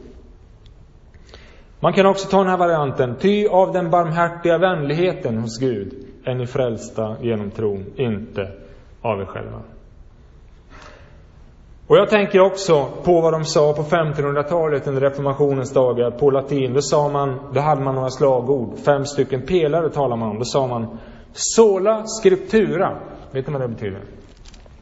Man 1.79 1.93
kan 1.93 2.05
också 2.05 2.29
ta 2.29 2.37
den 2.37 2.47
här 2.47 2.57
varianten. 2.57 3.15
Ty 3.19 3.47
av 3.47 3.73
den 3.73 3.89
barmhärtiga 3.89 4.57
vänligheten 4.57 5.37
hos 5.37 5.59
Gud 5.59 5.93
är 6.25 6.35
ni 6.35 6.47
frälsta 6.47 7.15
genom 7.21 7.51
tron, 7.51 7.85
inte 7.95 8.51
av 9.01 9.21
er 9.21 9.25
själva. 9.25 9.61
Och 11.87 11.97
jag 11.97 12.09
tänker 12.09 12.39
också 12.39 12.85
på 13.03 13.21
vad 13.21 13.33
de 13.33 13.45
sa 13.45 13.73
på 13.73 13.83
1500-talet 13.83 14.87
under 14.87 15.01
reformationens 15.01 15.73
dagar 15.73 16.11
på 16.11 16.29
latin. 16.29 16.73
Då 16.73 16.81
sa 16.81 17.09
man, 17.09 17.39
då 17.53 17.59
hade 17.59 17.81
man 17.81 17.95
några 17.95 18.09
slagord, 18.09 18.77
fem 18.85 19.05
stycken 19.05 19.41
pelare 19.41 19.89
talar 19.89 20.17
man 20.17 20.29
om. 20.29 20.39
Då 20.39 20.45
sa 20.45 20.67
man 20.67 20.97
sola 21.33 22.03
scriptura. 22.07 22.99
Vet 23.31 23.47
ni 23.47 23.53
vad 23.53 23.61
det 23.61 23.67
betyder? 23.67 24.01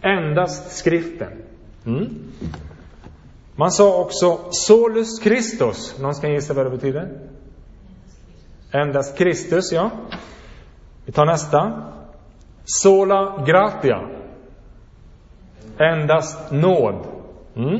Endast 0.01 0.77
skriften. 0.77 1.31
Mm. 1.85 2.09
Man 3.55 3.71
sa 3.71 4.01
också 4.01 4.39
solus 4.51 5.21
Christus. 5.23 5.99
Någon 5.99 6.15
ska 6.15 6.27
gissa 6.27 6.53
vad 6.53 6.65
det 6.65 6.69
betyder? 6.69 7.09
Endast 8.71 9.17
Kristus, 9.17 9.71
ja. 9.71 9.91
Vi 11.05 11.11
tar 11.11 11.25
nästa. 11.25 11.71
Sola 12.65 13.43
gratia. 13.47 14.09
Endast 15.77 16.51
nåd. 16.51 16.95
Mm. 17.55 17.79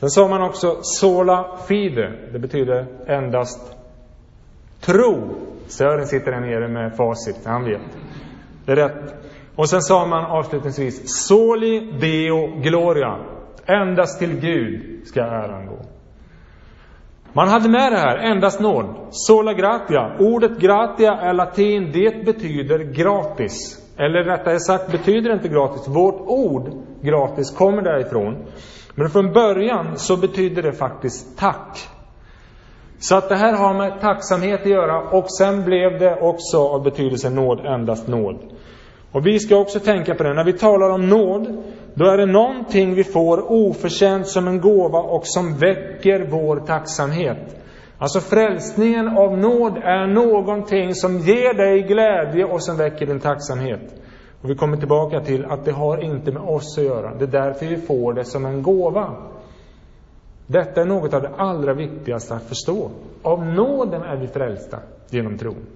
Sen 0.00 0.10
sa 0.10 0.28
man 0.28 0.42
också 0.42 0.78
sola 0.82 1.56
fide. 1.68 2.12
Det 2.32 2.38
betyder 2.38 2.86
endast 3.06 3.76
tro. 4.80 5.34
Sören 5.66 6.06
sitter 6.06 6.32
där 6.32 6.40
nere 6.40 6.68
med 6.68 6.96
facit, 6.96 7.40
han 7.44 7.64
vet. 7.64 7.80
Det 8.64 8.72
är 8.72 8.76
rätt. 8.76 9.14
Och 9.56 9.68
sen 9.68 9.82
sa 9.82 10.06
man 10.06 10.24
avslutningsvis 10.24 11.26
soli 11.26 11.92
deo 12.00 12.60
gloria. 12.60 13.18
Endast 13.66 14.18
till 14.18 14.40
Gud 14.40 15.06
ska 15.06 15.20
äran 15.20 15.66
gå. 15.66 15.78
Man 17.32 17.48
hade 17.48 17.68
med 17.68 17.92
det 17.92 17.98
här, 17.98 18.16
endast 18.16 18.60
nåd. 18.60 18.94
Sola 19.10 19.52
gratia. 19.54 20.16
Ordet 20.18 20.58
gratia 20.58 21.12
är 21.12 21.32
latin, 21.32 21.90
det 21.92 22.24
betyder 22.24 22.78
gratis. 22.78 23.79
Eller 24.00 24.24
rättare 24.24 24.60
sagt 24.60 24.92
betyder 24.92 25.28
det 25.28 25.34
inte 25.34 25.48
gratis. 25.48 25.88
Vårt 25.88 26.20
ord 26.26 26.70
gratis 27.02 27.50
kommer 27.50 27.82
därifrån. 27.82 28.36
Men 28.94 29.10
från 29.10 29.32
början 29.32 29.98
så 29.98 30.16
betyder 30.16 30.62
det 30.62 30.72
faktiskt 30.72 31.38
tack. 31.38 31.78
Så 32.98 33.16
att 33.16 33.28
det 33.28 33.36
här 33.36 33.52
har 33.52 33.74
med 33.74 34.00
tacksamhet 34.00 34.60
att 34.60 34.66
göra 34.66 35.00
och 35.00 35.30
sen 35.30 35.64
blev 35.64 35.98
det 35.98 36.20
också 36.20 36.68
av 36.68 36.82
betydelse 36.82 37.30
nåd, 37.30 37.60
endast 37.66 38.08
nåd. 38.08 38.38
Och 39.12 39.26
vi 39.26 39.38
ska 39.38 39.56
också 39.56 39.80
tänka 39.80 40.14
på 40.14 40.22
det, 40.22 40.34
när 40.34 40.44
vi 40.44 40.52
talar 40.52 40.90
om 40.90 41.08
nåd, 41.08 41.62
då 41.94 42.04
är 42.04 42.16
det 42.16 42.26
någonting 42.26 42.94
vi 42.94 43.04
får 43.04 43.52
oförtjänt 43.52 44.26
som 44.26 44.48
en 44.48 44.60
gåva 44.60 44.98
och 44.98 45.26
som 45.26 45.58
väcker 45.58 46.26
vår 46.30 46.56
tacksamhet. 46.56 47.60
Alltså 48.00 48.20
frälsningen 48.20 49.08
av 49.08 49.38
nåd 49.38 49.76
är 49.76 50.06
någonting 50.06 50.94
som 50.94 51.18
ger 51.18 51.54
dig 51.54 51.82
glädje 51.82 52.44
och 52.44 52.62
som 52.62 52.76
väcker 52.76 53.06
din 53.06 53.20
tacksamhet. 53.20 53.94
Och 54.42 54.50
vi 54.50 54.54
kommer 54.54 54.76
tillbaka 54.76 55.20
till 55.20 55.44
att 55.44 55.64
det 55.64 55.72
har 55.72 55.98
inte 55.98 56.32
med 56.32 56.42
oss 56.42 56.78
att 56.78 56.84
göra. 56.84 57.14
Det 57.14 57.24
är 57.24 57.42
därför 57.44 57.66
vi 57.66 57.76
får 57.76 58.12
det 58.12 58.24
som 58.24 58.46
en 58.46 58.62
gåva. 58.62 59.16
Detta 60.46 60.80
är 60.80 60.84
något 60.84 61.14
av 61.14 61.22
det 61.22 61.30
allra 61.36 61.74
viktigaste 61.74 62.34
att 62.34 62.42
förstå. 62.42 62.90
Av 63.22 63.46
nåden 63.46 64.02
är 64.02 64.16
vi 64.16 64.26
frälsta 64.26 64.78
genom 65.10 65.38
tron. 65.38 65.66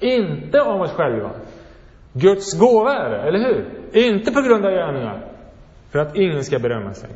Inte 0.00 0.62
av 0.62 0.80
oss 0.80 0.92
själva. 0.92 1.30
Guds 2.12 2.58
gåva 2.58 2.94
är 2.94 3.10
det, 3.10 3.22
eller 3.22 3.38
hur? 3.38 3.64
Inte 3.92 4.32
på 4.32 4.40
grund 4.40 4.66
av 4.66 4.72
gärningar. 4.72 5.26
För 5.90 5.98
att 5.98 6.16
ingen 6.16 6.44
ska 6.44 6.58
berömma 6.58 6.94
sig. 6.94 7.10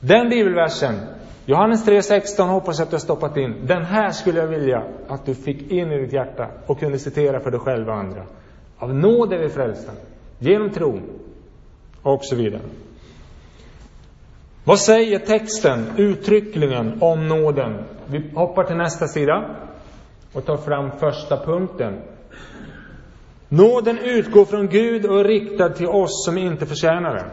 Den 0.00 0.28
bibelversen, 0.28 0.94
Johannes 1.48 1.86
3.16 1.86 2.46
hoppas 2.46 2.78
jag 2.78 2.84
att 2.84 2.90
du 2.90 2.94
har 2.94 3.00
stoppat 3.00 3.36
in. 3.36 3.66
Den 3.66 3.84
här 3.84 4.10
skulle 4.10 4.40
jag 4.40 4.46
vilja 4.46 4.82
att 5.08 5.26
du 5.26 5.34
fick 5.34 5.70
in 5.70 5.92
i 5.92 5.98
ditt 5.98 6.12
hjärta 6.12 6.48
och 6.66 6.80
kunde 6.80 6.98
citera 6.98 7.40
för 7.40 7.50
dig 7.50 7.60
själv 7.60 7.88
och 7.88 7.94
andra. 7.94 8.22
Av 8.78 8.94
nåd 8.94 9.32
är 9.32 9.38
vi 9.38 9.48
frälsta. 9.48 9.92
Genom 10.38 10.70
tron. 10.70 11.02
Och 12.02 12.24
så 12.24 12.36
vidare. 12.36 12.62
Vad 14.64 14.78
säger 14.78 15.18
texten 15.18 15.86
uttryckligen 15.96 17.02
om 17.02 17.28
nåden? 17.28 17.84
Vi 18.06 18.30
hoppar 18.34 18.64
till 18.64 18.76
nästa 18.76 19.08
sida 19.08 19.56
och 20.32 20.44
tar 20.44 20.56
fram 20.56 20.90
första 20.90 21.36
punkten. 21.44 22.00
Nåden 23.48 23.98
utgår 23.98 24.44
från 24.44 24.68
Gud 24.68 25.06
och 25.06 25.20
är 25.20 25.24
riktad 25.24 25.68
till 25.68 25.86
oss 25.86 26.24
som 26.24 26.38
inte 26.38 26.66
förtjänar 26.66 27.14
den. 27.14 27.26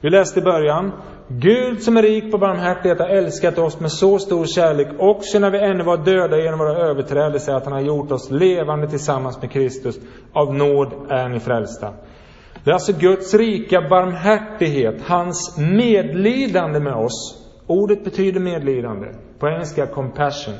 Vi 0.00 0.10
läste 0.10 0.40
i 0.40 0.42
början. 0.42 0.92
Gud 1.32 1.82
som 1.82 1.96
är 1.96 2.02
rik 2.02 2.30
på 2.30 2.38
barmhärtighet 2.38 2.98
har 2.98 3.06
älskat 3.06 3.58
oss 3.58 3.80
med 3.80 3.92
så 3.92 4.18
stor 4.18 4.46
kärlek 4.46 4.88
också 4.98 5.38
när 5.38 5.50
vi 5.50 5.58
ännu 5.58 5.84
var 5.84 5.96
döda 5.96 6.38
genom 6.38 6.58
våra 6.58 6.76
överträdelser 6.76 7.52
att 7.52 7.64
han 7.64 7.72
har 7.72 7.80
gjort 7.80 8.12
oss 8.12 8.30
levande 8.30 8.88
tillsammans 8.88 9.42
med 9.42 9.50
Kristus. 9.50 9.98
Av 10.32 10.54
nåd 10.54 10.92
är 11.08 11.28
ni 11.28 11.40
frälsta. 11.40 11.92
Det 12.64 12.70
är 12.70 12.74
alltså 12.74 12.92
Guds 12.92 13.34
rika 13.34 13.80
barmhärtighet, 13.80 15.02
hans 15.06 15.58
medlidande 15.58 16.80
med 16.80 16.94
oss. 16.94 17.46
Ordet 17.66 18.04
betyder 18.04 18.40
medlidande. 18.40 19.06
På 19.38 19.48
engelska 19.48 19.86
compassion. 19.86 20.54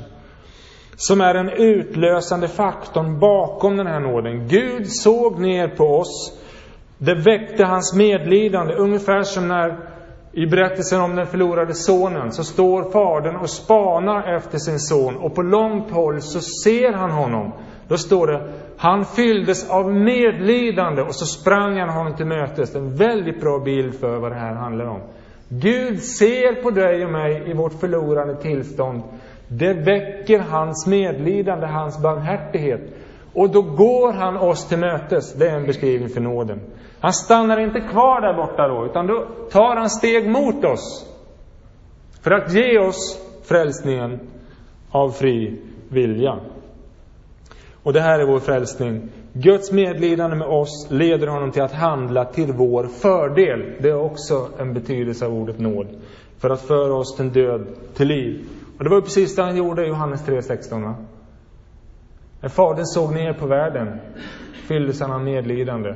Som 0.97 1.21
är 1.21 1.35
den 1.35 1.49
utlösande 1.49 2.49
faktorn 2.49 3.19
bakom 3.19 3.77
den 3.77 3.87
här 3.87 4.01
nåden. 4.01 4.49
Gud 4.49 4.87
såg 4.87 5.41
ner 5.41 5.69
på 5.69 5.85
oss. 5.85 6.39
Det 6.99 7.15
väckte 7.15 7.65
hans 7.65 7.95
medlidande, 7.95 8.75
ungefär 8.75 9.23
som 9.23 9.49
när 9.49 9.91
i 10.33 10.47
berättelsen 10.47 11.01
om 11.01 11.17
den 11.17 11.27
förlorade 11.27 11.75
sonen 11.75 12.33
så 12.33 12.45
står 12.45 12.91
fadern 12.91 13.37
och 13.37 13.51
spanar 13.51 14.37
efter 14.37 14.59
sin 14.59 14.79
son 14.79 15.17
och 15.17 15.35
på 15.35 15.43
långt 15.43 15.91
håll 15.91 16.21
så 16.21 16.41
ser 16.41 16.93
han 16.93 17.11
honom. 17.11 17.53
Då 17.89 17.97
står 17.97 18.27
det, 18.27 18.53
han 18.77 19.05
fylldes 19.05 19.71
av 19.71 19.95
medlidande 19.95 21.03
och 21.03 21.15
så 21.15 21.27
sprang 21.27 21.79
han 21.79 21.89
honom 21.89 22.17
till 22.17 22.27
mötes. 22.27 22.75
En 22.75 22.97
väldigt 22.97 23.41
bra 23.41 23.59
bild 23.59 23.95
för 23.95 24.19
vad 24.19 24.33
det 24.33 24.39
här 24.39 24.55
handlar 24.55 24.87
om. 24.87 25.01
Gud 25.49 26.03
ser 26.03 26.63
på 26.63 26.71
dig 26.71 27.05
och 27.05 27.13
mig 27.13 27.51
i 27.51 27.53
vårt 27.55 27.81
förlorade 27.81 28.37
tillstånd. 28.37 29.03
Det 29.49 29.73
väcker 29.73 30.39
hans 30.39 30.87
medlidande, 30.87 31.67
hans 31.67 32.03
barmhärtighet. 32.03 32.81
Och 33.33 33.51
då 33.51 33.63
går 33.63 34.13
han 34.13 34.37
oss 34.37 34.69
till 34.69 34.79
mötes. 34.79 35.35
Det 35.35 35.49
är 35.49 35.57
en 35.57 35.67
beskrivning 35.67 36.09
för 36.09 36.21
nåden. 36.21 36.61
Han 37.01 37.13
stannar 37.13 37.61
inte 37.61 37.81
kvar 37.81 38.21
där 38.21 38.35
borta 38.35 38.69
då, 38.69 38.87
utan 38.87 39.07
då 39.07 39.27
tar 39.51 39.77
han 39.77 39.91
steg 39.91 40.31
mot 40.31 40.65
oss. 40.65 41.07
För 42.23 42.31
att 42.31 42.55
ge 42.55 42.79
oss 42.79 43.19
frälsningen 43.45 44.21
av 44.91 45.11
fri 45.11 45.61
vilja. 45.89 46.39
Och 47.83 47.93
det 47.93 48.01
här 48.01 48.19
är 48.19 48.27
vår 48.27 48.39
frälsning. 48.39 49.09
Guds 49.33 49.73
medlidande 49.73 50.37
med 50.37 50.49
oss 50.49 50.87
leder 50.91 51.27
honom 51.27 51.51
till 51.51 51.63
att 51.63 51.73
handla 51.73 52.25
till 52.25 52.53
vår 52.53 52.85
fördel. 52.85 53.77
Det 53.81 53.89
är 53.89 54.01
också 54.05 54.49
en 54.59 54.75
betydelse 54.75 55.27
av 55.27 55.35
ordet 55.35 55.59
nåd. 55.59 55.87
För 56.39 56.51
att 56.51 56.61
föra 56.61 56.95
oss 56.95 57.17
till 57.17 57.33
död 57.33 57.67
till 57.95 58.09
liv. 58.09 58.49
Och 58.79 58.85
det 58.85 58.91
var 58.91 59.01
precis 59.01 59.37
det 59.37 59.43
han 59.43 59.57
gjorde 59.57 59.85
i 59.85 59.89
Johannes 59.89 60.29
3.16. 60.29 60.95
När 62.41 62.49
Fadern 62.49 62.87
såg 62.87 63.15
ner 63.15 63.33
på 63.33 63.47
världen 63.47 64.01
fylldes 64.69 65.01
han 65.01 65.11
av 65.11 65.25
medlidande. 65.25 65.95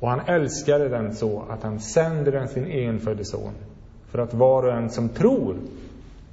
Och 0.00 0.10
han 0.10 0.20
älskade 0.26 0.88
den 0.88 1.14
så 1.14 1.44
att 1.50 1.62
han 1.62 1.80
sände 1.80 2.30
den 2.30 2.48
sin 2.48 2.66
enfödde 2.66 3.24
son. 3.24 3.52
För 4.10 4.18
att 4.18 4.34
var 4.34 4.62
och 4.62 4.72
en 4.72 4.90
som 4.90 5.08
tror, 5.08 5.56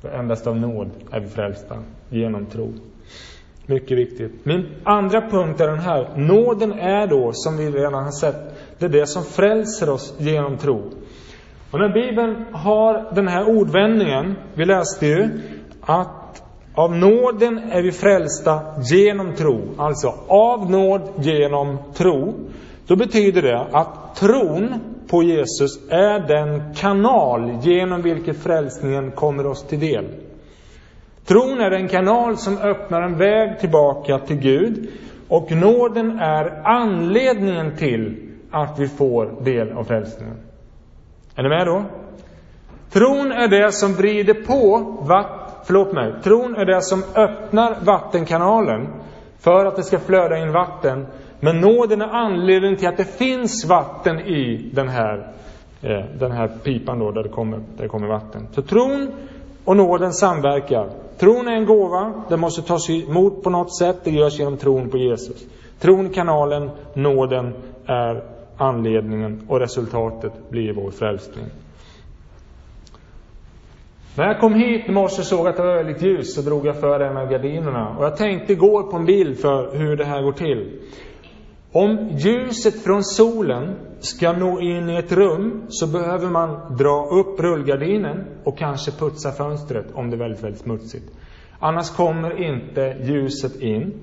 för 0.01 0.10
endast 0.10 0.48
av 0.48 0.58
nåd 0.58 0.89
är 1.12 1.20
vi 1.20 1.27
frälsta 1.27 1.75
genom 2.10 2.46
tro. 2.46 2.74
Mycket 3.65 3.98
viktigt. 3.98 4.46
Min 4.46 4.65
andra 4.84 5.29
punkt 5.29 5.62
är 5.62 5.67
den 5.67 5.79
här. 5.79 6.17
Nåden 6.17 6.72
är 6.72 7.08
då, 7.08 7.29
som 7.34 7.58
vi 7.58 7.72
redan 7.72 8.03
har 8.03 8.12
sett, 8.12 8.55
det 8.79 8.86
är 8.86 8.89
det 8.89 9.08
som 9.08 9.24
frälser 9.24 9.89
oss 9.89 10.15
genom 10.17 10.58
tro. 10.58 10.91
Och 11.72 11.79
när 11.79 11.93
Bibeln 11.93 12.46
har 12.51 13.15
den 13.15 13.27
här 13.27 13.58
ordvändningen, 13.60 14.36
vi 14.53 14.65
läste 14.65 15.08
ju 15.08 15.29
att 15.82 16.43
av 16.74 16.96
nåden 16.96 17.58
är 17.58 17.82
vi 17.82 17.91
frälsta 17.91 18.60
genom 18.91 19.36
tro. 19.36 19.62
Alltså 19.77 20.13
av 20.27 20.72
nåd 20.72 21.01
genom 21.17 21.77
tro. 21.93 22.34
Då 22.88 22.96
betyder 22.96 23.42
det 23.42 23.68
att 23.72 24.16
tron 24.16 24.74
på 25.08 25.24
Jesus 25.24 25.90
är 25.90 26.20
den 26.28 26.74
kanal 26.75 27.58
genom 27.62 28.02
vilken 28.02 28.36
frälsningen 28.36 29.12
kommer 29.12 29.46
oss 29.46 29.63
till 29.68 29.80
del. 29.80 30.06
Tron 31.25 31.62
är 31.62 31.72
en 31.72 31.88
kanal 31.88 32.38
som 32.38 32.58
öppnar 32.58 33.02
en 33.02 33.18
väg 33.18 33.60
tillbaka 33.60 34.20
till 34.20 34.36
Gud 34.36 34.90
och 35.28 35.52
nåden 35.52 36.20
är 36.20 36.62
anledningen 36.68 37.78
till 37.78 38.30
att 38.52 38.80
vi 38.80 38.88
får 38.88 39.44
del 39.44 39.72
av 39.72 39.84
frälsningen. 39.84 40.38
Är 41.36 41.44
ni 41.44 41.50
med 41.50 41.68
då? 41.68 41.84
Tron 42.90 43.32
är 43.32 43.48
det 43.48 43.72
som 43.72 43.94
vrider 43.94 44.34
på 44.34 44.78
vatt, 45.02 45.63
förlåt 45.66 45.94
mig, 45.94 46.13
tron 46.24 46.56
är 46.56 46.66
det 46.66 46.82
som 46.82 47.04
öppnar 47.16 47.78
vattenkanalen 47.86 48.88
för 49.40 49.66
att 49.66 49.75
det 49.75 49.84
ska 49.84 50.00
flöda 50.00 50.38
in 50.38 50.52
vatten. 50.52 51.08
Men 51.44 51.62
nåden 51.62 52.02
är 52.02 52.08
anledningen 52.08 52.78
till 52.78 52.88
att 52.88 52.98
det 52.98 53.18
finns 53.18 53.66
vatten 53.66 54.20
i 54.20 54.70
den 54.74 54.88
här, 54.88 55.34
eh, 55.82 56.06
den 56.20 56.32
här 56.32 56.48
pipan 56.64 57.00
då, 57.00 57.12
där 57.12 57.24
det, 57.24 57.30
kommer, 57.30 57.58
där 57.58 57.84
det 57.84 57.88
kommer 57.88 58.08
vatten. 58.08 58.48
Så 58.52 58.62
tron 58.62 59.12
och 59.66 59.78
nåden 59.78 60.14
samverkar. 60.14 60.90
Tron 61.18 61.48
är 61.48 61.52
en 61.52 61.66
gåva, 61.66 62.14
den 62.30 62.40
måste 62.40 62.62
tas 62.62 62.90
emot 62.90 63.44
på 63.44 63.50
något 63.50 63.78
sätt, 63.78 63.98
det 64.04 64.12
görs 64.12 64.40
genom 64.40 64.58
tron 64.58 64.90
på 64.90 64.98
Jesus. 64.98 65.46
Tron 65.80 66.10
kanalen, 66.10 66.70
nåden 66.94 67.54
är 67.86 68.24
anledningen 68.58 69.46
och 69.48 69.60
resultatet 69.60 70.50
blir 70.50 70.74
vår 70.74 70.92
frälsning. 70.92 71.46
När 74.16 74.28
jag 74.28 74.40
kom 74.40 74.54
hit 74.54 74.82
i 74.88 74.92
morse 74.92 75.22
och 75.22 75.26
såg 75.26 75.48
att 75.48 75.58
det 75.58 75.64
var 75.64 75.76
väldigt 75.76 76.02
ljus 76.02 76.36
så 76.36 76.42
drog 76.42 76.66
jag 76.66 76.80
för 76.80 77.00
en 77.00 77.18
av 77.18 77.32
gardinerna. 77.32 77.96
Och 77.98 78.06
jag 78.06 78.18
tänkte 78.18 78.54
igår 78.54 78.84
på 78.84 78.98
en 78.98 79.06
bild 79.06 79.40
för 79.40 79.78
hur 79.78 79.96
det 79.96 80.06
här 80.06 80.22
går 80.22 80.32
till. 80.32 80.80
Om 81.74 82.10
ljuset 82.18 82.84
från 82.84 83.03
solen 83.03 83.75
ska 84.00 84.32
nå 84.34 84.62
in 84.62 84.89
i 84.89 84.96
ett 84.96 85.12
rum 85.12 85.65
så 85.70 85.88
behöver 85.88 86.30
man 86.30 86.77
dra 86.77 87.08
upp 87.12 87.39
rullgardinen 87.39 88.25
och 88.44 88.58
kanske 88.58 88.92
putsa 88.92 89.32
fönstret 89.32 89.86
om 89.94 90.10
det 90.10 90.15
är 90.15 90.20
väldigt, 90.20 90.44
väldigt 90.44 90.62
smutsigt. 90.62 91.06
Annars 91.60 91.89
kommer 91.89 92.44
inte 92.44 92.98
ljuset 93.03 93.62
in. 93.62 93.94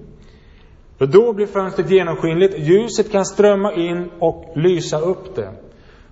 För 0.99 1.07
då 1.07 1.33
blir 1.33 1.47
fönstret 1.47 1.91
genomskinligt, 1.91 2.59
ljuset 2.59 3.13
kan 3.13 3.25
strömma 3.25 3.75
in 3.75 4.11
och 4.19 4.53
lysa 4.55 4.99
upp 4.99 5.37
det. 5.37 5.51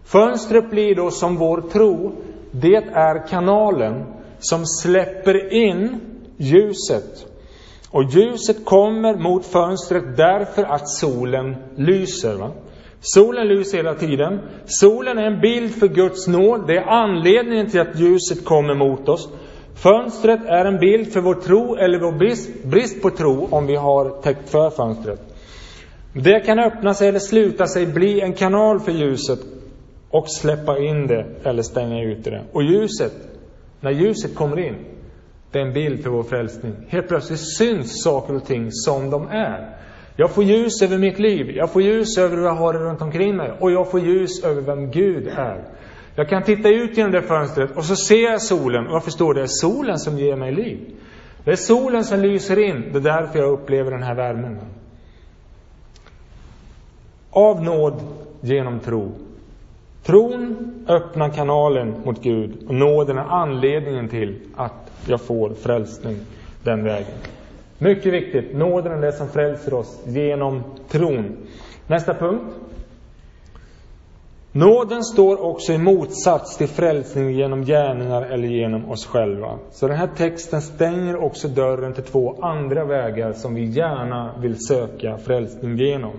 Fönstret 0.05 0.71
blir 0.71 0.95
då 0.95 1.11
som 1.11 1.37
vår 1.37 1.61
tro, 1.61 2.13
det 2.51 2.77
är 2.93 3.29
kanalen 3.29 4.05
som 4.39 4.67
släpper 4.67 5.53
in 5.53 6.01
ljuset. 6.37 7.28
Och 7.91 8.05
ljuset 8.05 8.65
kommer 8.65 9.17
mot 9.17 9.47
fönstret 9.47 10.17
därför 10.17 10.65
att 10.65 10.89
solen 10.89 11.57
lyser. 11.77 12.35
Va? 12.35 12.51
Solen 13.01 13.49
lyser 13.49 13.77
hela 13.77 13.95
tiden. 13.95 14.41
Solen 14.67 15.19
är 15.19 15.27
en 15.27 15.41
bild 15.41 15.75
för 15.75 15.89
Guds 15.89 16.29
nåd. 16.29 16.67
Det 16.67 16.77
är 16.77 16.87
anledningen 16.87 17.71
till 17.71 17.81
att 17.81 18.01
ljuset 18.01 18.45
kommer 18.45 18.75
mot 18.75 19.09
oss. 19.09 19.29
Fönstret 19.75 20.41
är 20.47 20.65
en 20.65 20.79
bild 20.79 21.13
för 21.13 21.21
vår 21.21 21.35
tro 21.35 21.77
eller 21.77 21.99
vår 21.99 22.13
brist, 22.13 22.65
brist 22.65 23.03
på 23.03 23.11
tro 23.11 23.49
om 23.51 23.67
vi 23.67 23.77
har 23.77 24.23
täckt 24.23 24.51
för 24.51 24.71
fönstret. 24.71 25.21
Det 26.13 26.41
kan 26.41 26.59
öppna 26.59 26.95
sig 26.95 27.09
eller 27.09 27.19
sluta 27.19 27.67
sig, 27.67 27.87
bli 27.87 28.21
en 28.21 28.33
kanal 28.33 28.81
för 28.81 28.93
ljuset 28.93 29.39
och 30.11 30.31
släppa 30.31 30.79
in 30.79 31.07
det 31.07 31.27
eller 31.45 31.63
stänga 31.63 32.03
ute 32.03 32.31
det. 32.31 32.45
Och 32.53 32.63
ljuset, 32.63 33.13
när 33.81 33.91
ljuset 33.91 34.35
kommer 34.35 34.59
in, 34.59 34.75
det 35.53 35.59
är 35.59 35.63
en 35.67 35.73
bild 35.73 36.03
för 36.03 36.11
vår 36.11 36.23
frälsning. 36.23 36.75
Helt 36.89 37.09
plötsligt 37.09 37.57
syns 37.57 38.03
saker 38.03 38.37
och 38.37 38.45
ting 38.45 38.69
som 38.73 39.11
de 39.11 39.29
är. 39.29 39.77
Jag 40.17 40.31
får 40.31 40.45
ljus 40.45 40.83
över 40.83 40.99
mitt 40.99 41.19
liv, 41.19 41.51
jag 41.51 41.73
får 41.73 41.83
ljus 41.83 42.19
över 42.19 42.37
hur 42.37 42.45
jag 42.45 42.55
har 42.55 42.73
det 42.73 42.79
runt 42.79 43.03
omkring 43.03 43.37
mig 43.37 43.53
och 43.61 43.71
jag 43.71 43.91
får 43.91 44.01
ljus 44.01 44.45
över 44.45 44.63
vem 44.63 44.91
Gud 44.91 45.29
är. 45.29 45.65
Jag 46.15 46.29
kan 46.29 46.43
titta 46.43 46.69
ut 46.69 46.97
genom 46.97 47.13
det 47.13 47.23
fönstret 47.23 47.77
och 47.77 47.85
så 47.85 47.97
ser 47.97 48.31
jag 48.31 48.43
solen 48.43 48.87
och 48.87 48.95
jag 48.95 49.05
förstår 49.05 49.35
det 49.35 49.43
är 49.43 49.47
solen 49.47 49.99
som 49.99 50.19
ger 50.19 50.37
mig 50.37 50.53
liv. 50.53 50.79
Det 51.45 51.51
är 51.51 51.57
solen 51.57 52.05
som 52.05 52.21
lyser 52.21 52.59
in, 52.59 52.85
det 52.93 52.99
är 52.99 53.03
därför 53.03 53.39
jag 53.39 53.53
upplever 53.53 53.91
den 53.91 54.03
här 54.03 54.15
värmen. 54.15 54.59
Av 57.31 57.65
nåd 57.65 58.03
genom 58.41 58.81
tro. 58.81 59.28
Tron 60.09 60.75
öppnar 60.89 61.29
kanalen 61.29 61.95
mot 62.05 62.23
Gud 62.23 62.57
och 62.69 62.75
nåden 62.75 63.19
är 63.19 63.23
anledningen 63.23 64.09
till 64.09 64.41
att 64.57 64.91
jag 65.07 65.21
får 65.21 65.51
frälsning 65.55 66.17
den 66.65 66.85
vägen. 66.85 67.15
Mycket 67.79 68.13
viktigt, 68.13 68.55
nåden 68.55 68.93
är 68.93 69.01
det 69.01 69.13
som 69.13 69.29
frälser 69.29 69.75
oss 69.75 70.03
genom 70.07 70.63
tron. 70.89 71.37
Nästa 71.87 72.15
punkt. 72.15 72.55
Nåden 74.53 75.05
står 75.05 75.43
också 75.45 75.73
i 75.73 75.79
motsats 75.79 76.57
till 76.57 76.69
frälsning 76.69 77.31
genom 77.31 77.65
gärningar 77.65 78.23
eller 78.23 78.49
genom 78.49 78.91
oss 78.91 79.07
själva. 79.07 79.59
Så 79.71 79.89
den 79.89 79.97
här 79.97 80.11
texten 80.17 80.63
stänger 80.63 81.17
också 81.17 81.49
dörren 81.49 81.93
till 81.93 82.05
två 82.05 82.37
andra 82.43 82.85
vägar 82.85 83.33
som 83.33 83.55
vi 83.55 83.65
gärna 83.65 84.35
vill 84.39 84.57
söka 84.67 85.19
frälsning 85.19 85.77
genom. 85.77 86.13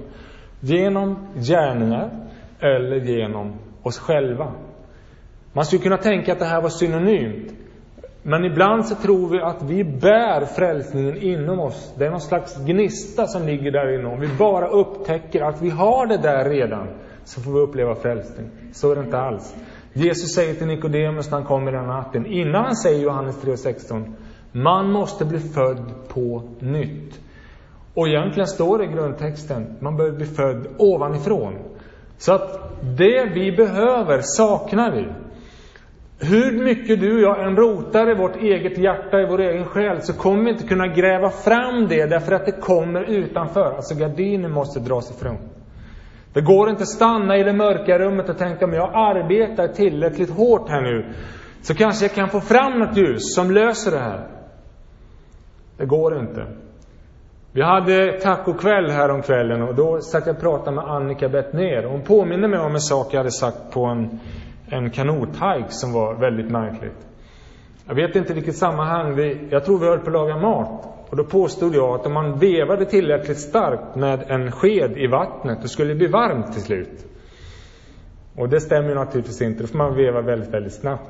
Genom 0.59 1.27
gärningar 1.35 2.09
eller 2.59 2.95
genom 2.95 3.53
oss 3.83 3.99
själva. 3.99 4.51
Man 5.53 5.65
skulle 5.65 5.81
kunna 5.81 5.97
tänka 5.97 6.33
att 6.33 6.39
det 6.39 6.45
här 6.45 6.61
var 6.61 6.69
synonymt. 6.69 7.53
Men 8.23 8.45
ibland 8.45 8.85
så 8.85 8.95
tror 8.95 9.29
vi 9.29 9.41
att 9.41 9.63
vi 9.63 9.83
bär 9.83 10.45
frälsningen 10.45 11.17
inom 11.17 11.59
oss. 11.59 11.93
Det 11.97 12.05
är 12.05 12.11
någon 12.11 12.21
slags 12.21 12.57
gnista 12.65 13.27
som 13.27 13.45
ligger 13.45 13.71
där 13.71 13.99
inom. 13.99 14.13
Om 14.13 14.19
vi 14.19 14.27
bara 14.27 14.67
upptäcker 14.67 15.41
att 15.41 15.61
vi 15.61 15.69
har 15.69 16.05
det 16.05 16.17
där 16.17 16.49
redan, 16.49 16.87
så 17.23 17.41
får 17.41 17.51
vi 17.51 17.59
uppleva 17.59 17.95
frälsning. 17.95 18.49
Så 18.73 18.91
är 18.91 18.95
det 18.95 19.01
inte 19.01 19.17
alls. 19.17 19.55
Jesus 19.93 20.35
säger 20.35 20.53
till 20.53 20.67
Nikodemus 20.67 21.31
när 21.31 21.37
han 21.37 21.47
kommer 21.47 21.71
den 21.71 21.87
natten, 21.87 22.25
innan 22.25 22.65
han 22.65 22.75
säger 22.75 23.03
Johannes 23.03 23.43
3.16, 23.43 24.13
man 24.51 24.91
måste 24.91 25.25
bli 25.25 25.39
född 25.39 25.91
på 26.07 26.43
nytt. 26.59 27.19
Och 27.93 28.07
egentligen 28.07 28.47
står 28.47 28.77
det 28.77 28.83
i 28.83 28.87
grundtexten, 28.87 29.77
man 29.79 29.97
behöver 29.97 30.17
bli 30.17 30.25
född 30.25 30.67
ovanifrån. 30.77 31.53
Så 32.19 32.33
att 32.33 32.59
det 32.97 33.25
vi 33.33 33.51
behöver 33.51 34.19
saknar 34.21 34.91
vi. 34.91 35.07
Hur 36.21 36.63
mycket 36.63 36.99
du 36.99 37.15
och 37.15 37.21
jag 37.21 37.47
än 37.47 37.55
rotar 37.55 38.11
i 38.11 38.13
vårt 38.13 38.35
eget 38.35 38.77
hjärta, 38.77 39.21
i 39.21 39.25
vår 39.25 39.41
egen 39.41 39.65
själ, 39.65 40.01
så 40.01 40.13
kommer 40.13 40.43
vi 40.43 40.49
inte 40.49 40.67
kunna 40.67 40.87
gräva 40.87 41.29
fram 41.29 41.87
det 41.87 42.05
därför 42.05 42.31
att 42.31 42.45
det 42.45 42.51
kommer 42.51 43.03
utanför. 43.03 43.75
Alltså 43.75 43.95
gardinen 43.95 44.51
måste 44.51 44.79
dras 44.79 45.11
ifrån. 45.11 45.37
Det 46.33 46.41
går 46.41 46.69
inte 46.69 46.81
att 46.81 46.89
stanna 46.89 47.37
i 47.37 47.43
det 47.43 47.53
mörka 47.53 47.99
rummet 47.99 48.29
och 48.29 48.37
tänka, 48.37 48.65
om 48.65 48.73
jag 48.73 48.89
arbetar 48.93 49.67
tillräckligt 49.67 50.29
hårt 50.29 50.69
här 50.69 50.81
nu, 50.81 51.13
så 51.61 51.75
kanske 51.75 52.05
jag 52.05 52.13
kan 52.13 52.29
få 52.29 52.41
fram 52.41 52.79
något 52.79 52.97
ljus 52.97 53.35
som 53.35 53.51
löser 53.51 53.91
det 53.91 53.99
här. 53.99 54.27
Det 55.77 55.85
går 55.85 56.19
inte. 56.19 56.47
Vi 57.51 57.61
hade 57.61 58.19
tacokväll 58.19 58.89
häromkvällen 58.89 59.61
och 59.61 59.75
då 59.75 60.01
satt 60.01 60.27
jag 60.27 60.35
och 60.35 60.41
pratade 60.41 60.75
med 60.75 60.85
Annika 60.85 61.29
Bettner. 61.29 61.83
Hon 61.83 62.01
påminner 62.01 62.47
mig 62.47 62.59
om 62.59 62.73
en 62.75 62.81
sak 62.81 63.07
jag 63.11 63.17
hade 63.17 63.31
sagt 63.31 63.71
på 63.71 63.85
en, 63.85 64.19
en 64.69 64.89
kanothajk 64.89 65.65
som 65.69 65.93
var 65.93 66.15
väldigt 66.15 66.51
märkligt. 66.51 67.07
Jag 67.87 67.95
vet 67.95 68.15
inte 68.15 68.33
vilket 68.33 68.55
sammanhang 68.55 69.15
vi, 69.15 69.47
jag 69.49 69.65
tror 69.65 69.79
vi 69.79 69.85
höll 69.85 69.99
på 69.99 70.07
att 70.07 70.13
laga 70.13 70.37
mat. 70.37 70.85
Och 71.09 71.17
då 71.17 71.23
påstod 71.23 71.75
jag 71.75 71.99
att 71.99 72.05
om 72.05 72.13
man 72.13 72.39
vevade 72.39 72.85
tillräckligt 72.85 73.39
starkt 73.39 73.95
med 73.95 74.23
en 74.27 74.51
sked 74.51 74.97
i 74.97 75.07
vattnet, 75.07 75.59
då 75.61 75.67
skulle 75.67 75.89
det 75.89 75.95
bli 75.95 76.07
varmt 76.07 76.53
till 76.53 76.61
slut. 76.61 77.05
Och 78.35 78.49
det 78.49 78.59
stämmer 78.59 78.95
naturligtvis 78.95 79.41
inte, 79.41 79.63
då 79.63 79.67
får 79.67 79.77
man 79.77 79.95
veva 79.95 80.21
väldigt, 80.21 80.53
väldigt 80.53 80.73
snabbt. 80.73 81.09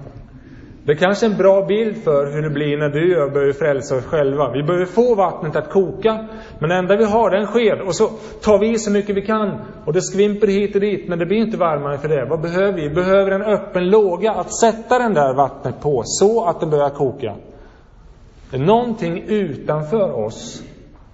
Det 0.84 0.92
är 0.92 0.96
kanske 0.96 1.26
är 1.26 1.30
en 1.30 1.38
bra 1.38 1.66
bild 1.66 2.04
för 2.04 2.34
hur 2.34 2.42
det 2.42 2.50
blir 2.50 2.78
när 2.78 2.90
du 2.90 3.16
och 3.16 3.22
jag 3.22 3.34
börjar 3.34 3.54
frälsa 3.54 3.96
oss 3.96 4.06
själva. 4.06 4.52
Vi 4.52 4.64
behöver 4.64 4.86
få 4.86 5.16
vattnet 5.16 5.56
att 5.56 5.70
koka, 5.70 6.28
men 6.60 6.70
det 6.70 6.76
enda 6.76 6.96
vi 6.96 7.04
har 7.04 7.32
är 7.32 7.38
en 7.38 7.48
sked. 7.48 7.82
Och 7.82 7.96
så 7.96 8.08
tar 8.42 8.60
vi 8.60 8.72
i 8.72 8.78
så 8.78 8.92
mycket 8.92 9.16
vi 9.16 9.22
kan 9.22 9.62
och 9.86 9.94
det 9.94 10.02
skvimper 10.02 10.48
hit 10.48 10.76
och 10.76 10.82
dit, 10.82 11.08
men 11.08 11.20
det 11.20 11.26
blir 11.26 11.38
inte 11.38 11.58
varmare 11.58 11.98
för 11.98 12.08
det. 12.08 12.26
Vad 12.26 12.42
behöver 12.42 12.74
vi? 12.74 12.88
Vi 12.88 12.96
behöver 12.96 13.32
en 13.32 13.42
öppen 13.42 13.90
låga 13.90 14.32
att 14.32 14.54
sätta 14.60 15.00
den 15.00 15.14
där 15.14 15.34
vattnet 15.34 15.82
på, 15.82 16.02
så 16.06 16.46
att 16.46 16.60
det 16.60 16.66
börjar 16.66 16.90
koka. 16.90 17.36
Det 18.52 18.58
är 18.58 18.62
någonting 18.62 19.24
utanför 19.28 20.12
oss 20.12 20.64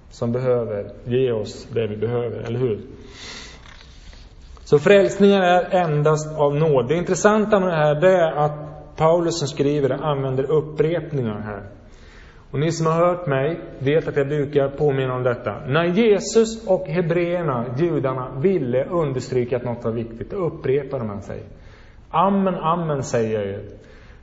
som 0.10 0.32
behöver 0.32 0.92
ge 1.06 1.32
oss 1.32 1.68
det 1.74 1.88
vi 1.88 1.98
behöver, 1.98 2.38
eller 2.48 2.60
hur? 2.60 2.80
Så 4.64 4.80
frälsningen 4.80 5.42
är 5.42 5.76
endast 5.76 6.40
av 6.40 6.56
nåd. 6.56 6.88
Det 6.88 6.96
intressanta 6.96 7.60
med 7.60 7.70
det 7.70 7.76
här, 7.76 7.96
det 7.96 8.12
är 8.12 8.32
att 8.32 8.75
Paulus 8.98 9.40
som 9.40 9.48
skriver 9.48 9.90
det 9.90 9.96
använder 9.96 10.52
upprepningar 10.52 11.42
här. 11.42 11.64
Och 12.52 12.60
ni 12.60 12.72
som 12.72 12.86
har 12.86 12.94
hört 12.94 13.28
mig 13.28 13.60
vet 13.80 14.08
att 14.08 14.16
jag 14.16 14.28
brukar 14.28 14.70
påminna 14.70 15.14
om 15.14 15.24
detta. 15.24 15.60
När 15.68 15.84
Jesus 15.84 16.68
och 16.68 16.88
hebreerna, 16.88 17.66
judarna, 17.78 18.40
ville 18.40 18.86
understryka 18.86 19.58
att 19.58 19.64
något 19.64 19.84
var 19.84 19.92
viktigt, 19.92 20.32
då 20.32 20.38
upprepade 20.38 21.04
man 21.04 21.22
sig. 21.22 21.44
Amen, 22.10 22.56
amen 22.56 23.04
säger 23.04 23.40
jag 23.40 23.48
ju. 23.48 23.70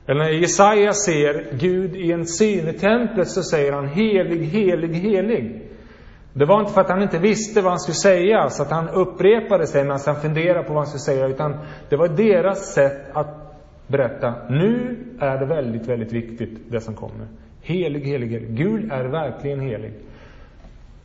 Eller 0.07 0.23
när 0.23 0.29
Jesaja 0.29 0.93
ser 0.93 1.57
Gud 1.57 1.95
i 1.95 2.11
en 2.11 2.25
syn 2.25 2.67
i 2.67 2.73
templet 2.73 3.27
så 3.27 3.43
säger 3.43 3.73
han 3.73 3.87
helig, 3.87 4.45
helig, 4.45 4.93
helig. 4.93 5.69
Det 6.33 6.45
var 6.45 6.59
inte 6.59 6.73
för 6.73 6.81
att 6.81 6.89
han 6.89 7.01
inte 7.01 7.19
visste 7.19 7.61
vad 7.61 7.71
han 7.71 7.79
skulle 7.79 7.95
säga, 7.95 8.49
så 8.49 8.63
att 8.63 8.71
han 8.71 8.89
upprepade 8.89 9.67
sig 9.67 9.83
medan 9.83 9.99
han 10.05 10.21
funderade 10.21 10.63
på 10.63 10.73
vad 10.73 10.77
han 10.77 10.87
skulle 10.87 11.15
säga, 11.15 11.27
utan 11.27 11.57
det 11.89 11.95
var 11.95 12.07
deras 12.07 12.73
sätt 12.73 13.01
att 13.13 13.42
berätta, 13.87 14.33
nu 14.49 14.97
är 15.19 15.37
det 15.37 15.45
väldigt, 15.45 15.87
väldigt 15.87 16.13
viktigt 16.13 16.71
det 16.71 16.81
som 16.81 16.93
kommer. 16.95 17.27
Helig, 17.61 17.99
helig, 17.99 18.27
helig. 18.27 18.57
Gud 18.57 18.91
är 18.91 19.03
verkligen 19.03 19.59
helig. 19.59 19.93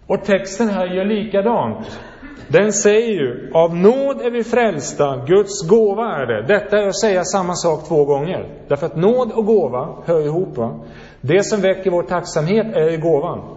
Och 0.06 0.24
texten 0.24 0.68
här 0.68 0.86
gör 0.86 1.04
likadant. 1.04 2.00
Den 2.48 2.72
säger 2.72 3.08
ju, 3.08 3.50
av 3.54 3.76
nåd 3.76 4.20
är 4.20 4.30
vi 4.30 4.44
frälsta, 4.44 5.24
Guds 5.26 5.68
gåva 5.68 6.16
är 6.16 6.26
det. 6.26 6.42
Detta 6.42 6.78
är 6.78 6.88
att 6.88 7.00
säga 7.00 7.24
samma 7.24 7.54
sak 7.54 7.88
två 7.88 8.04
gånger. 8.04 8.48
Därför 8.68 8.86
att 8.86 8.96
nåd 8.96 9.32
och 9.32 9.46
gåva 9.46 9.96
hör 10.04 10.26
ihop. 10.26 10.56
Va? 10.56 10.80
Det 11.20 11.44
som 11.44 11.60
väcker 11.60 11.90
vår 11.90 12.02
tacksamhet 12.02 12.76
är 12.76 12.90
ju 12.90 12.98
gåvan. 12.98 13.56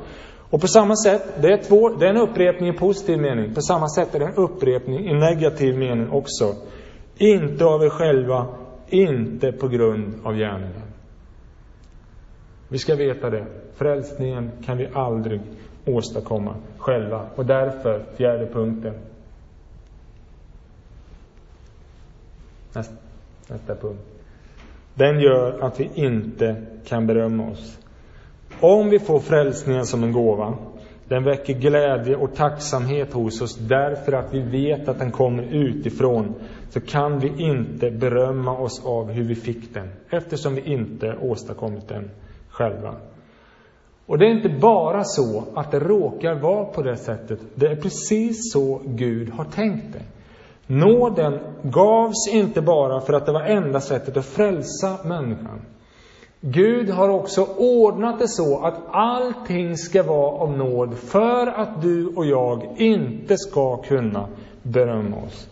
Och 0.49 0.61
på 0.61 0.67
samma 0.67 0.95
sätt, 0.95 1.21
det 1.41 1.47
är, 1.47 1.57
två, 1.57 1.89
det 1.89 2.05
är 2.05 2.09
en 2.09 2.17
upprepning 2.17 2.69
i 2.69 2.73
positiv 2.73 3.19
mening. 3.19 3.53
På 3.53 3.61
samma 3.61 3.89
sätt 3.89 4.15
är 4.15 4.19
det 4.19 4.25
en 4.25 4.35
upprepning 4.35 5.09
i 5.09 5.13
negativ 5.13 5.77
mening 5.77 6.09
också. 6.11 6.53
Inte 7.17 7.65
av 7.65 7.83
er 7.83 7.89
själva, 7.89 8.47
inte 8.93 9.51
på 9.51 9.67
grund 9.67 10.13
av 10.23 10.35
gärningen. 10.35 10.91
Vi 12.67 12.77
ska 12.77 12.95
veta 12.95 13.29
det. 13.29 13.45
Frälsningen 13.75 14.51
kan 14.65 14.77
vi 14.77 14.87
aldrig 14.93 15.41
åstadkomma 15.85 16.55
själva. 16.77 17.25
Och 17.35 17.45
därför, 17.45 18.05
fjärde 18.17 18.47
punkten. 18.47 18.93
Nästa, 22.73 22.95
nästa 23.47 23.75
punkt. 23.75 24.01
Den 24.93 25.19
gör 25.19 25.59
att 25.59 25.79
vi 25.79 25.89
inte 25.93 26.55
kan 26.85 27.07
berömma 27.07 27.47
oss. 27.51 27.79
Om 28.59 28.89
vi 28.89 28.99
får 28.99 29.19
frälsningen 29.19 29.85
som 29.85 30.03
en 30.03 30.11
gåva, 30.11 30.57
den 31.07 31.23
väcker 31.23 31.53
glädje 31.53 32.15
och 32.15 32.35
tacksamhet 32.35 33.13
hos 33.13 33.41
oss 33.41 33.57
därför 33.57 34.13
att 34.13 34.33
vi 34.33 34.39
vet 34.39 34.87
att 34.87 34.99
den 34.99 35.11
kommer 35.11 35.43
utifrån, 35.43 36.33
så 36.73 36.79
kan 36.81 37.19
vi 37.19 37.43
inte 37.43 37.91
berömma 37.91 38.57
oss 38.57 38.85
av 38.85 39.11
hur 39.11 39.23
vi 39.23 39.35
fick 39.35 39.73
den, 39.73 39.89
eftersom 40.09 40.55
vi 40.55 40.61
inte 40.61 41.17
åstadkommit 41.21 41.87
den 41.87 42.11
själva. 42.49 42.95
Och 44.05 44.17
det 44.17 44.25
är 44.25 44.29
inte 44.29 44.49
bara 44.49 45.03
så 45.03 45.43
att 45.55 45.71
det 45.71 45.79
råkar 45.79 46.35
vara 46.35 46.65
på 46.65 46.81
det 46.81 46.97
sättet. 46.97 47.39
Det 47.55 47.67
är 47.67 47.75
precis 47.75 48.53
så 48.53 48.81
Gud 48.85 49.29
har 49.29 49.45
tänkt 49.45 49.93
det. 49.93 50.03
Nåden 50.73 51.39
gavs 51.63 52.27
inte 52.31 52.61
bara 52.61 53.01
för 53.01 53.13
att 53.13 53.25
det 53.25 53.31
var 53.31 53.41
enda 53.41 53.79
sättet 53.79 54.17
att 54.17 54.25
frälsa 54.25 54.97
människan. 55.05 55.61
Gud 56.41 56.89
har 56.89 57.09
också 57.09 57.47
ordnat 57.57 58.19
det 58.19 58.27
så 58.27 58.65
att 58.65 58.75
allting 58.91 59.77
ska 59.77 60.03
vara 60.03 60.31
av 60.31 60.57
nåd 60.57 60.97
för 60.97 61.47
att 61.47 61.81
du 61.81 62.07
och 62.07 62.25
jag 62.25 62.75
inte 62.77 63.37
ska 63.37 63.77
kunna 63.77 64.27
berömma 64.63 65.17
oss. 65.17 65.49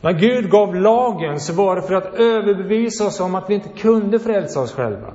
När 0.00 0.12
Gud 0.12 0.50
gav 0.50 0.74
lagen 0.74 1.40
så 1.40 1.52
var 1.52 1.76
det 1.76 1.82
för 1.82 1.94
att 1.94 2.14
överbevisa 2.14 3.06
oss 3.06 3.20
om 3.20 3.34
att 3.34 3.50
vi 3.50 3.54
inte 3.54 3.68
kunde 3.68 4.18
frälsa 4.18 4.60
oss 4.60 4.72
själva. 4.72 5.14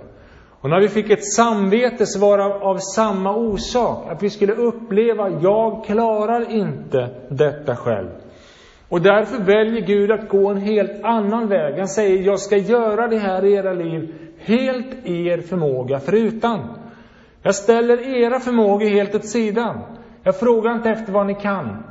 Och 0.61 0.69
när 0.69 0.81
vi 0.81 0.87
fick 0.87 1.09
ett 1.09 1.33
samvete 1.33 2.05
så 2.05 2.19
var 2.19 2.37
det 2.37 2.43
av 2.43 2.77
samma 2.77 3.35
orsak, 3.35 4.11
att 4.11 4.23
vi 4.23 4.29
skulle 4.29 4.53
uppleva, 4.53 5.29
jag 5.29 5.85
klarar 5.85 6.51
inte 6.51 7.09
detta 7.29 7.75
själv. 7.75 8.09
Och 8.89 9.01
därför 9.01 9.43
väljer 9.43 9.81
Gud 9.81 10.11
att 10.11 10.29
gå 10.29 10.49
en 10.49 10.57
helt 10.57 11.03
annan 11.03 11.47
väg. 11.47 11.77
Han 11.77 11.87
säger, 11.87 12.23
jag 12.23 12.39
ska 12.39 12.57
göra 12.57 13.07
det 13.07 13.17
här 13.17 13.45
i 13.45 13.53
era 13.53 13.73
liv 13.73 14.13
helt 14.39 15.05
er 15.05 15.41
förmåga 15.41 15.99
förutan. 15.99 16.59
Jag 17.41 17.55
ställer 17.55 18.15
era 18.23 18.39
förmågor 18.39 18.85
helt 18.85 19.15
åt 19.15 19.25
sidan. 19.25 19.81
Jag 20.23 20.39
frågar 20.39 20.75
inte 20.75 20.89
efter 20.89 21.13
vad 21.13 21.27
ni 21.27 21.35
kan. 21.35 21.83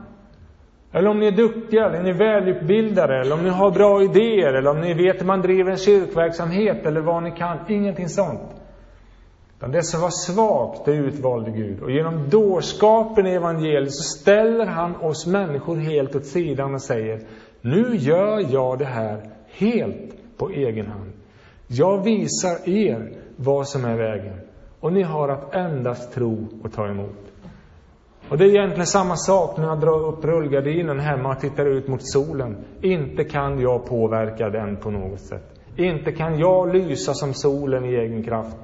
Eller 0.95 1.11
om 1.11 1.21
ni 1.21 1.27
är 1.27 1.33
duktiga, 1.33 1.87
eller 1.87 2.03
ni 2.03 2.11
är 2.11 2.15
välutbildade, 2.15 3.21
eller 3.21 3.35
om 3.35 3.43
ni 3.43 3.49
har 3.49 3.71
bra 3.71 4.03
idéer, 4.03 4.55
eller 4.55 4.71
om 4.71 4.81
ni 4.81 4.95
vet 4.95 5.21
hur 5.21 5.27
man 5.27 5.41
driver 5.41 5.71
en 5.71 5.77
kyrkverksamhet, 5.77 6.87
eller 6.87 7.01
vad 7.01 7.23
ni 7.23 7.31
kan. 7.31 7.59
Ingenting 7.69 8.09
sånt. 8.09 8.51
Utan 9.57 9.73
det 9.73 9.83
som 9.83 10.01
var 10.01 10.11
svagt, 10.11 10.85
det 10.85 10.93
utvalde 10.93 11.51
Gud. 11.51 11.83
Och 11.83 11.91
genom 11.91 12.29
dårskapen 12.31 13.27
i 13.27 13.31
evangeliet 13.31 13.95
så 13.95 14.19
ställer 14.21 14.67
han 14.67 14.97
oss 14.97 15.27
människor 15.27 15.77
helt 15.77 16.17
åt 16.17 16.27
sidan 16.27 16.75
och 16.75 16.83
säger, 16.83 17.21
nu 17.61 17.97
gör 17.97 18.53
jag 18.53 18.79
det 18.79 18.85
här 18.85 19.31
helt 19.47 20.15
på 20.37 20.51
egen 20.51 20.87
hand. 20.87 21.13
Jag 21.67 22.05
visar 22.05 22.69
er 22.69 23.13
vad 23.37 23.69
som 23.69 23.85
är 23.85 23.97
vägen. 23.97 24.41
Och 24.81 24.93
ni 24.93 25.03
har 25.03 25.29
att 25.29 25.55
endast 25.55 26.15
tro 26.15 26.49
och 26.63 26.73
ta 26.73 26.89
emot. 26.89 27.34
Och 28.31 28.39
det 28.39 28.45
är 28.45 28.49
egentligen 28.49 28.87
samma 28.87 29.17
sak 29.17 29.57
när 29.59 29.67
jag 29.67 29.81
drar 29.81 30.09
upp 30.09 30.25
rullgardinen 30.25 31.01
hemma 31.01 31.31
och 31.31 31.41
tittar 31.41 31.67
ut 31.67 31.89
mot 31.89 32.01
solen. 32.03 32.57
Inte 32.81 33.25
kan 33.25 33.61
jag 33.61 33.87
påverka 33.87 34.51
den 34.51 34.77
på 34.77 34.91
något 34.91 35.21
sätt. 35.21 35.61
Inte 35.77 36.13
kan 36.13 36.39
jag 36.39 36.75
lysa 36.75 37.15
som 37.15 37.35
solen 37.35 37.85
i 37.85 37.95
egen 37.95 38.23
kraft. 38.23 38.57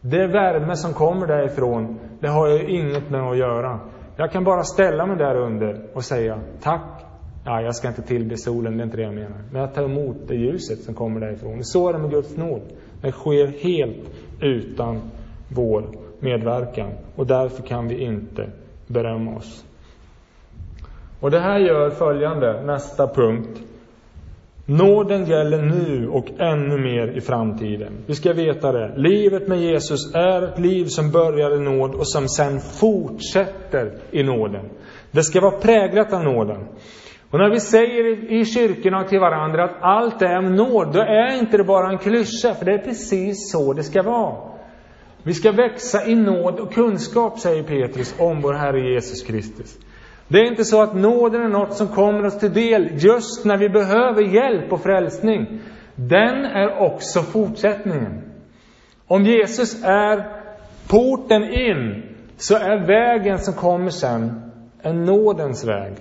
Det 0.00 0.26
värme 0.26 0.76
som 0.76 0.92
kommer 0.92 1.26
därifrån, 1.26 1.98
det 2.20 2.28
har 2.28 2.48
jag 2.48 2.62
inget 2.62 3.10
med 3.10 3.20
att 3.20 3.36
göra. 3.36 3.80
Jag 4.16 4.32
kan 4.32 4.44
bara 4.44 4.62
ställa 4.62 5.06
mig 5.06 5.16
där 5.16 5.36
under 5.36 5.86
och 5.94 6.04
säga 6.04 6.40
tack. 6.62 7.04
Ja, 7.44 7.60
jag 7.60 7.74
ska 7.74 7.88
inte 7.88 8.02
tillbe 8.02 8.36
solen, 8.36 8.76
det 8.76 8.82
är 8.82 8.84
inte 8.84 8.96
det 8.96 9.02
jag 9.02 9.14
menar. 9.14 9.38
Men 9.52 9.60
jag 9.60 9.74
tar 9.74 9.84
emot 9.84 10.16
det 10.28 10.34
ljuset 10.34 10.78
som 10.80 10.94
kommer 10.94 11.20
därifrån. 11.20 11.64
Så 11.64 11.88
är 11.88 11.92
det 11.92 11.98
med 11.98 12.10
Guds 12.10 12.36
nåd. 12.36 12.62
Det 13.02 13.12
sker 13.12 13.46
helt 13.46 14.10
utan 14.40 15.00
vår 15.48 15.84
medverkan. 16.20 16.90
Och 17.16 17.26
därför 17.26 17.62
kan 17.62 17.88
vi 17.88 18.04
inte 18.04 18.50
berömma 18.90 19.36
oss. 19.36 19.64
Och 21.20 21.30
det 21.30 21.40
här 21.40 21.58
gör 21.58 21.90
följande, 21.90 22.62
nästa 22.62 23.06
punkt. 23.06 23.62
Nåden 24.66 25.24
gäller 25.24 25.62
nu 25.62 26.08
och 26.08 26.40
ännu 26.40 26.78
mer 26.78 27.16
i 27.16 27.20
framtiden. 27.20 27.92
Vi 28.06 28.14
ska 28.14 28.32
veta 28.32 28.72
det. 28.72 28.92
Livet 28.96 29.48
med 29.48 29.60
Jesus 29.60 30.14
är 30.14 30.42
ett 30.42 30.58
liv 30.58 30.84
som 30.84 31.10
börjar 31.10 31.56
i 31.56 31.60
nåd 31.60 31.94
och 31.94 32.08
som 32.08 32.28
sen 32.28 32.60
fortsätter 32.60 33.92
i 34.10 34.22
nåden. 34.22 34.70
Det 35.10 35.22
ska 35.22 35.40
vara 35.40 35.60
präglat 35.60 36.12
av 36.12 36.24
nåden. 36.24 36.66
Och 37.30 37.38
när 37.38 37.50
vi 37.50 37.60
säger 37.60 38.32
i 38.32 38.44
kyrkorna 38.44 39.04
till 39.04 39.20
varandra 39.20 39.64
att 39.64 39.76
allt 39.80 40.22
är 40.22 40.36
av 40.36 40.50
nåd, 40.50 40.92
då 40.92 41.00
är 41.00 41.38
inte 41.38 41.56
det 41.56 41.64
bara 41.64 41.90
en 41.90 41.98
klyscha, 41.98 42.54
för 42.54 42.64
det 42.64 42.72
är 42.72 42.84
precis 42.84 43.52
så 43.52 43.72
det 43.72 43.82
ska 43.82 44.02
vara. 44.02 44.36
Vi 45.22 45.34
ska 45.34 45.52
växa 45.52 46.06
i 46.06 46.14
nåd 46.14 46.60
och 46.60 46.72
kunskap, 46.72 47.38
säger 47.38 47.62
Petrus, 47.62 48.14
om 48.18 48.40
vår 48.40 48.52
Herre 48.52 48.80
Jesus 48.80 49.22
Kristus. 49.22 49.78
Det 50.28 50.38
är 50.38 50.44
inte 50.44 50.64
så 50.64 50.82
att 50.82 50.96
nåden 50.96 51.42
är 51.42 51.48
något 51.48 51.76
som 51.76 51.88
kommer 51.88 52.26
oss 52.26 52.38
till 52.38 52.52
del 52.52 52.88
just 52.92 53.44
när 53.44 53.56
vi 53.56 53.68
behöver 53.68 54.22
hjälp 54.22 54.72
och 54.72 54.82
frälsning. 54.82 55.60
Den 55.94 56.44
är 56.44 56.78
också 56.78 57.22
fortsättningen. 57.22 58.22
Om 59.06 59.24
Jesus 59.24 59.84
är 59.84 60.42
porten 60.88 61.44
in, 61.44 62.02
så 62.36 62.56
är 62.56 62.86
vägen 62.86 63.38
som 63.38 63.54
kommer 63.54 63.90
sen 63.90 64.52
en 64.82 65.04
nådens 65.04 65.64
väg. 65.64 65.92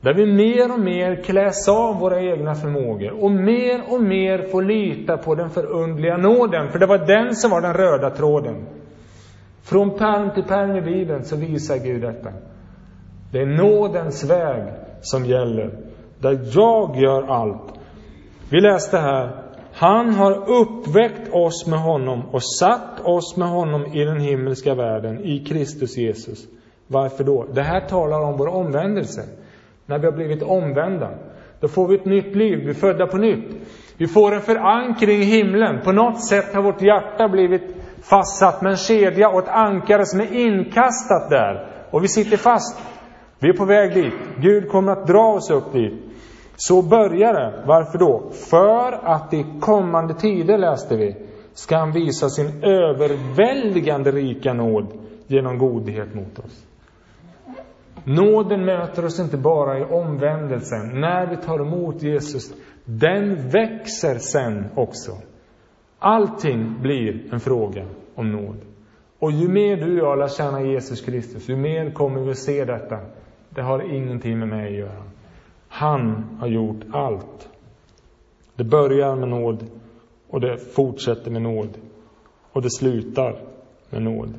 Där 0.00 0.14
vi 0.14 0.26
mer 0.26 0.72
och 0.72 0.80
mer 0.80 1.22
kläs 1.22 1.68
av 1.68 1.98
våra 2.00 2.20
egna 2.20 2.54
förmågor 2.54 3.24
och 3.24 3.30
mer 3.30 3.82
och 3.88 4.02
mer 4.02 4.48
får 4.50 4.62
lita 4.62 5.16
på 5.16 5.34
den 5.34 5.50
förundliga 5.50 6.16
nåden, 6.16 6.68
för 6.72 6.78
det 6.78 6.86
var 6.86 6.98
den 6.98 7.34
som 7.34 7.50
var 7.50 7.60
den 7.60 7.74
röda 7.74 8.10
tråden. 8.10 8.66
Från 9.62 9.98
pärm 9.98 10.30
till 10.34 10.44
pärm 10.44 10.76
i 10.76 10.80
Bibeln 10.80 11.24
så 11.24 11.36
visar 11.36 11.76
Gud 11.76 12.02
detta. 12.02 12.30
Det 13.32 13.38
är 13.38 13.46
nådens 13.46 14.24
väg 14.24 14.62
som 15.00 15.24
gäller, 15.24 15.70
där 16.18 16.38
jag 16.54 16.96
gör 16.96 17.22
allt. 17.22 17.72
Vi 18.50 18.60
läste 18.60 18.98
här, 18.98 19.42
han 19.72 20.14
har 20.14 20.50
uppväckt 20.50 21.32
oss 21.32 21.66
med 21.66 21.78
honom 21.78 22.22
och 22.32 22.42
satt 22.42 23.00
oss 23.04 23.36
med 23.36 23.48
honom 23.48 23.86
i 23.86 24.04
den 24.04 24.20
himmelska 24.20 24.74
världen, 24.74 25.20
i 25.24 25.44
Kristus 25.44 25.96
Jesus. 25.96 26.46
Varför 26.86 27.24
då? 27.24 27.46
Det 27.52 27.62
här 27.62 27.80
talar 27.80 28.20
om 28.20 28.36
vår 28.36 28.48
omvändelse. 28.48 29.22
När 29.86 29.98
vi 29.98 30.06
har 30.06 30.12
blivit 30.12 30.42
omvända, 30.42 31.10
då 31.60 31.68
får 31.68 31.88
vi 31.88 31.94
ett 31.94 32.04
nytt 32.04 32.36
liv, 32.36 32.58
vi 32.58 32.70
är 32.70 32.74
födda 32.74 33.06
på 33.06 33.16
nytt. 33.16 33.56
Vi 33.96 34.06
får 34.06 34.34
en 34.34 34.40
förankring 34.40 35.20
i 35.20 35.24
himlen. 35.24 35.80
På 35.84 35.92
något 35.92 36.24
sätt 36.24 36.54
har 36.54 36.62
vårt 36.62 36.82
hjärta 36.82 37.28
blivit 37.28 37.62
fastsatt 38.02 38.62
med 38.62 38.70
en 38.70 38.76
kedja 38.76 39.28
och 39.28 39.38
ett 39.38 39.48
ankare 39.48 40.06
som 40.06 40.20
är 40.20 40.34
inkastat 40.34 41.30
där. 41.30 41.66
Och 41.90 42.04
vi 42.04 42.08
sitter 42.08 42.36
fast. 42.36 42.80
Vi 43.38 43.48
är 43.48 43.52
på 43.52 43.64
väg 43.64 43.94
dit. 43.94 44.14
Gud 44.40 44.68
kommer 44.68 44.92
att 44.92 45.06
dra 45.06 45.32
oss 45.32 45.50
upp 45.50 45.72
dit. 45.72 45.94
Så 46.56 46.82
börjar 46.82 47.34
det. 47.34 47.62
Varför 47.66 47.98
då? 47.98 48.30
För 48.50 48.92
att 48.92 49.34
i 49.34 49.46
kommande 49.60 50.14
tider, 50.14 50.58
läste 50.58 50.96
vi, 50.96 51.16
ska 51.54 51.76
han 51.76 51.92
visa 51.92 52.28
sin 52.28 52.64
överväldigande 52.64 54.10
rika 54.10 54.52
nåd 54.52 54.86
genom 55.26 55.58
godhet 55.58 56.14
mot 56.14 56.38
oss. 56.38 56.65
Nåden 58.08 58.64
möter 58.64 59.04
oss 59.04 59.20
inte 59.20 59.36
bara 59.36 59.78
i 59.78 59.84
omvändelsen, 59.84 61.00
när 61.00 61.26
vi 61.26 61.36
tar 61.36 61.60
emot 61.60 62.02
Jesus. 62.02 62.54
den 62.84 63.48
växer 63.48 64.18
sen 64.18 64.64
också. 64.74 65.12
Allting 65.98 66.82
blir 66.82 67.34
en 67.34 67.40
fråga 67.40 67.86
om 68.14 68.32
nåd. 68.32 68.56
Och 69.18 69.32
ju 69.32 69.48
mer 69.48 69.76
du 69.76 70.00
och 70.00 70.08
jag 70.08 70.18
lär 70.18 70.28
känna 70.28 70.62
Jesus 70.62 71.00
Kristus, 71.00 71.48
ju 71.48 71.56
mer 71.56 71.90
kommer 71.90 72.20
vi 72.20 72.30
att 72.30 72.38
se 72.38 72.64
detta. 72.64 72.98
Det 73.50 73.62
har 73.62 73.94
ingenting 73.94 74.38
med 74.38 74.48
mig 74.48 74.66
att 74.66 74.78
göra. 74.78 75.02
Han 75.68 76.36
har 76.40 76.48
gjort 76.48 76.80
allt. 76.92 77.48
Det 78.56 78.64
börjar 78.64 79.16
med 79.16 79.28
nåd 79.28 79.66
och 80.28 80.40
det 80.40 80.58
fortsätter 80.58 81.30
med 81.30 81.42
nåd. 81.42 81.78
Och 82.52 82.62
det 82.62 82.70
slutar 82.70 83.42
med 83.90 84.02
nåd. 84.02 84.34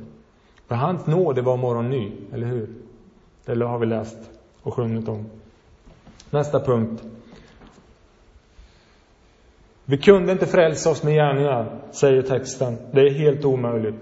För 0.68 0.74
hans 0.74 1.06
nåd 1.06 1.38
var 1.38 1.56
morgon 1.56 1.90
ny, 1.90 2.12
eller 2.32 2.46
hur? 2.46 2.68
Det 3.54 3.64
har 3.64 3.78
vi 3.78 3.86
läst 3.86 4.18
och 4.62 4.74
sjungit 4.74 5.08
om. 5.08 5.26
Nästa 6.30 6.60
punkt. 6.60 7.02
Vi 9.84 9.98
kunde 9.98 10.32
inte 10.32 10.46
frälsa 10.46 10.90
oss 10.90 11.02
med 11.02 11.14
gärningar, 11.14 11.80
säger 11.90 12.22
texten. 12.22 12.76
Det 12.92 13.00
är 13.00 13.10
helt 13.10 13.44
omöjligt. 13.44 13.94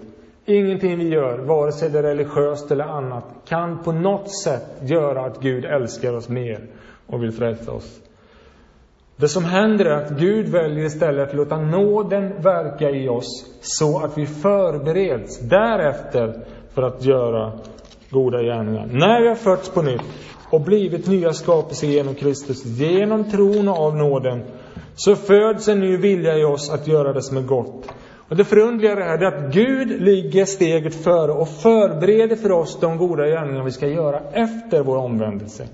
Ingenting 0.44 0.98
vi 0.98 1.08
gör, 1.08 1.38
vare 1.38 1.72
sig 1.72 1.90
det 1.90 1.98
är 1.98 2.02
religiöst 2.02 2.70
eller 2.70 2.84
annat, 2.84 3.24
kan 3.48 3.82
på 3.82 3.92
något 3.92 4.30
sätt 4.42 4.66
göra 4.82 5.24
att 5.26 5.40
Gud 5.40 5.64
älskar 5.64 6.12
oss 6.12 6.28
mer 6.28 6.66
och 7.06 7.22
vill 7.22 7.32
frälsa 7.32 7.72
oss. 7.72 8.00
Det 9.16 9.28
som 9.28 9.44
händer 9.44 9.84
är 9.84 10.04
att 10.04 10.10
Gud 10.10 10.48
väljer 10.48 10.84
istället 10.84 11.28
att 11.28 11.34
låta 11.34 11.58
nåden 11.58 12.42
verka 12.42 12.90
i 12.90 13.08
oss 13.08 13.58
så 13.60 13.98
att 13.98 14.18
vi 14.18 14.26
förbereds 14.26 15.40
därefter 15.40 16.44
för 16.74 16.82
att 16.82 17.04
göra 17.04 17.52
goda 18.10 18.42
gärningar. 18.42 18.88
När 18.92 19.22
vi 19.22 19.28
har 19.28 19.34
fötts 19.34 19.68
på 19.68 19.82
nytt 19.82 20.02
och 20.50 20.60
blivit 20.60 21.06
nya 21.06 21.32
skapelser 21.32 21.86
genom 21.86 22.14
Kristus, 22.14 22.64
genom 22.64 23.30
tron 23.30 23.68
och 23.68 23.78
av 23.78 23.96
nåden, 23.96 24.42
så 24.94 25.16
föds 25.16 25.68
en 25.68 25.80
ny 25.80 25.96
vilja 25.96 26.38
i 26.38 26.44
oss 26.44 26.70
att 26.70 26.86
göra 26.86 27.12
det 27.12 27.22
som 27.22 27.36
är 27.36 27.42
gott. 27.42 27.88
Och 28.28 28.36
det 28.36 28.44
förundliga 28.44 28.92
är 28.92 29.24
att 29.24 29.54
Gud 29.54 30.02
ligger 30.02 30.44
steget 30.44 31.04
före 31.04 31.32
och 31.32 31.48
förbereder 31.48 32.36
för 32.36 32.52
oss 32.52 32.80
de 32.80 32.98
goda 32.98 33.26
gärningar 33.26 33.64
vi 33.64 33.70
ska 33.70 33.88
göra 33.88 34.20
efter 34.32 34.82
vår 34.82 34.96
omvändelse. 34.96 35.68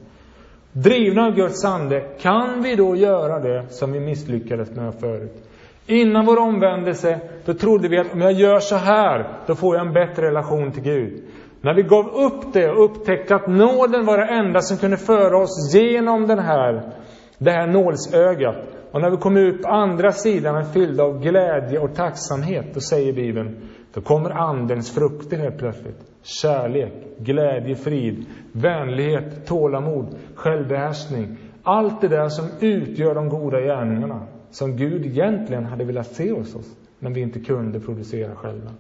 Drivna 0.73 1.27
av 1.27 1.35
Guds 1.35 1.65
ande, 1.65 2.01
kan 2.21 2.63
vi 2.63 2.77
då 2.77 2.97
göra 2.97 3.41
det 3.41 3.67
som 3.71 3.93
vi 3.93 4.01
misslyckades 4.01 4.71
med 4.71 4.95
förut? 5.01 5.49
Innan 5.87 6.27
vår 6.27 6.39
omvändelse, 6.39 7.21
då 7.45 7.55
trodde 7.55 7.89
vi 7.89 7.99
att 7.99 8.13
om 8.13 8.21
jag 8.21 8.33
gör 8.33 8.61
så 8.61 8.77
här, 8.77 9.29
då 9.47 9.55
får 9.55 9.77
jag 9.77 9.87
en 9.87 9.93
bättre 9.93 10.27
relation 10.27 10.73
till 10.73 10.83
Gud. 10.83 11.23
När 11.63 11.75
vi 11.75 11.83
gav 11.83 12.07
upp 12.07 12.53
det 12.53 12.71
och 12.71 12.85
upptäckte 12.85 13.35
att 13.35 13.47
nåden 13.47 14.07
var 14.07 14.19
det 14.19 14.35
enda 14.35 14.61
som 14.61 14.77
kunde 14.77 14.97
föra 14.97 15.39
oss 15.39 15.75
genom 15.75 16.27
den 16.27 16.39
här, 16.39 16.93
det 17.39 17.51
här 17.51 17.67
nålsögat. 17.67 18.57
Och 18.93 19.01
när 19.01 19.11
vi 19.11 19.17
kom 19.17 19.37
ut 19.37 19.63
på 19.63 19.69
andra 19.69 20.13
sidan 20.13 20.65
fyllda 20.73 21.05
av 21.05 21.21
glädje 21.23 21.79
och 21.79 21.95
tacksamhet, 21.95 22.67
då 22.75 22.81
säger 22.81 23.13
Bibeln, 23.13 23.69
då 23.95 24.01
kommer 24.01 24.31
Andens 24.31 24.95
frukter 24.95 25.37
helt 25.37 25.59
plötsligt. 25.59 26.01
Kärlek, 26.23 26.93
glädje, 27.19 27.75
frid, 27.77 28.27
vänlighet, 28.53 29.47
tålamod, 29.47 30.15
självbehärskning. 30.35 31.37
Allt 31.63 32.01
det 32.01 32.09
där 32.09 32.29
som 32.29 32.47
utgör 32.61 33.15
de 33.15 33.29
goda 33.29 33.61
gärningarna, 33.61 34.27
som 34.51 34.77
Gud 34.77 35.07
egentligen 35.07 35.65
hade 35.65 35.85
velat 35.85 36.07
se 36.07 36.33
hos 36.33 36.55
oss, 36.55 36.77
men 36.99 37.13
vi 37.13 37.21
inte 37.21 37.41
kunde 37.41 37.81
producera 37.81 38.35
själva. 38.35 38.71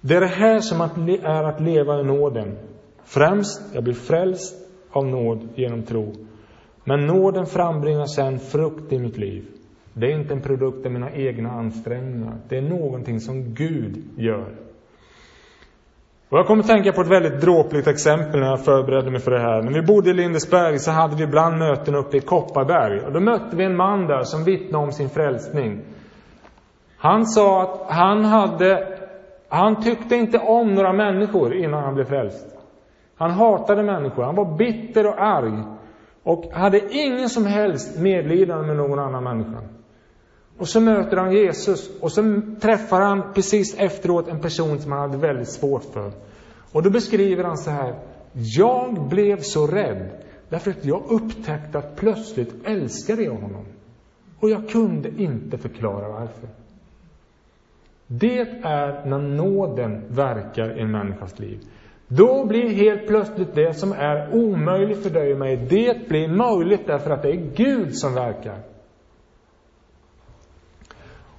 Det 0.00 0.14
är 0.16 0.20
det 0.20 0.26
här 0.26 0.60
som 0.60 0.80
är 0.80 1.44
att 1.44 1.60
leva 1.60 2.00
i 2.00 2.04
nåden. 2.04 2.58
Främst, 3.04 3.74
jag 3.74 3.84
blir 3.84 3.94
frälst 3.94 4.54
av 4.90 5.06
nåd 5.06 5.48
genom 5.54 5.82
tro. 5.82 6.12
Men 6.84 7.06
nåden 7.06 7.46
frambringar 7.46 8.06
sen 8.06 8.38
frukt 8.38 8.92
i 8.92 8.98
mitt 8.98 9.16
liv. 9.16 9.44
Det 9.94 10.06
är 10.06 10.20
inte 10.20 10.34
en 10.34 10.42
produkt 10.42 10.86
av 10.86 10.92
mina 10.92 11.10
egna 11.12 11.50
ansträngningar. 11.50 12.36
Det 12.48 12.56
är 12.58 12.62
någonting 12.62 13.20
som 13.20 13.54
Gud 13.54 14.04
gör. 14.16 14.54
Och 16.28 16.38
jag 16.38 16.46
kommer 16.46 16.62
att 16.62 16.68
tänka 16.68 16.92
på 16.92 17.00
ett 17.00 17.10
väldigt 17.10 17.40
dråpligt 17.40 17.86
exempel 17.86 18.40
när 18.40 18.46
jag 18.46 18.64
förberedde 18.64 19.10
mig 19.10 19.20
för 19.20 19.30
det 19.30 19.40
här. 19.40 19.62
När 19.62 19.72
vi 19.72 19.82
bodde 19.82 20.10
i 20.10 20.14
Lindesberg 20.14 20.78
så 20.78 20.90
hade 20.90 21.16
vi 21.16 21.22
ibland 21.22 21.58
möten 21.58 21.94
uppe 21.94 22.16
i 22.16 22.20
Kopparberg. 22.20 23.00
Och 23.00 23.12
då 23.12 23.20
mötte 23.20 23.56
vi 23.56 23.64
en 23.64 23.76
man 23.76 24.06
där 24.06 24.22
som 24.22 24.44
vittnade 24.44 24.84
om 24.84 24.92
sin 24.92 25.08
frälsning. 25.08 25.80
Han 26.96 27.26
sa 27.26 27.62
att 27.62 27.96
han 27.96 28.24
hade 28.24 28.97
han 29.48 29.82
tyckte 29.82 30.16
inte 30.16 30.38
om 30.38 30.74
några 30.74 30.92
människor 30.92 31.54
innan 31.54 31.84
han 31.84 31.94
blev 31.94 32.04
frälst. 32.04 32.46
Han 33.16 33.30
hatade 33.30 33.82
människor, 33.82 34.22
han 34.22 34.34
var 34.34 34.56
bitter 34.56 35.06
och 35.06 35.22
arg 35.22 35.62
och 36.22 36.44
hade 36.52 36.94
ingen 36.94 37.28
som 37.28 37.46
helst 37.46 37.98
medlidande 37.98 38.66
med 38.66 38.76
någon 38.76 38.98
annan 38.98 39.24
människa. 39.24 39.62
Och 40.58 40.68
så 40.68 40.80
möter 40.80 41.16
han 41.16 41.32
Jesus 41.32 42.00
och 42.00 42.12
så 42.12 42.40
träffar 42.60 43.00
han 43.00 43.32
precis 43.34 43.74
efteråt 43.78 44.28
en 44.28 44.40
person 44.40 44.78
som 44.78 44.92
han 44.92 45.00
hade 45.00 45.18
väldigt 45.18 45.48
svårt 45.48 45.84
för. 45.84 46.12
Och 46.72 46.82
då 46.82 46.90
beskriver 46.90 47.44
han 47.44 47.58
så 47.58 47.70
här. 47.70 47.94
Jag 48.32 49.08
blev 49.08 49.40
så 49.40 49.66
rädd 49.66 50.10
därför 50.48 50.70
att 50.70 50.84
jag 50.84 51.02
upptäckte 51.08 51.78
att 51.78 51.96
plötsligt 51.96 52.66
älskade 52.66 53.22
jag 53.22 53.34
honom. 53.34 53.64
Och 54.40 54.50
jag 54.50 54.68
kunde 54.68 55.08
inte 55.08 55.58
förklara 55.58 56.08
varför. 56.08 56.48
Det 58.10 58.40
är 58.62 59.06
när 59.06 59.18
nåden 59.18 60.02
verkar 60.08 60.78
i 60.78 60.80
en 60.80 60.90
människas 60.90 61.38
liv. 61.38 61.58
Då 62.08 62.46
blir 62.46 62.68
helt 62.68 63.06
plötsligt 63.06 63.54
det 63.54 63.74
som 63.74 63.92
är 63.92 64.34
omöjligt 64.34 65.02
för 65.02 65.10
dig 65.10 65.32
och 65.32 65.38
mig, 65.38 65.56
det 65.56 66.08
blir 66.08 66.28
möjligt 66.28 66.86
därför 66.86 67.10
att 67.10 67.22
det 67.22 67.30
är 67.30 67.50
Gud 67.54 67.94
som 67.94 68.14
verkar. 68.14 68.58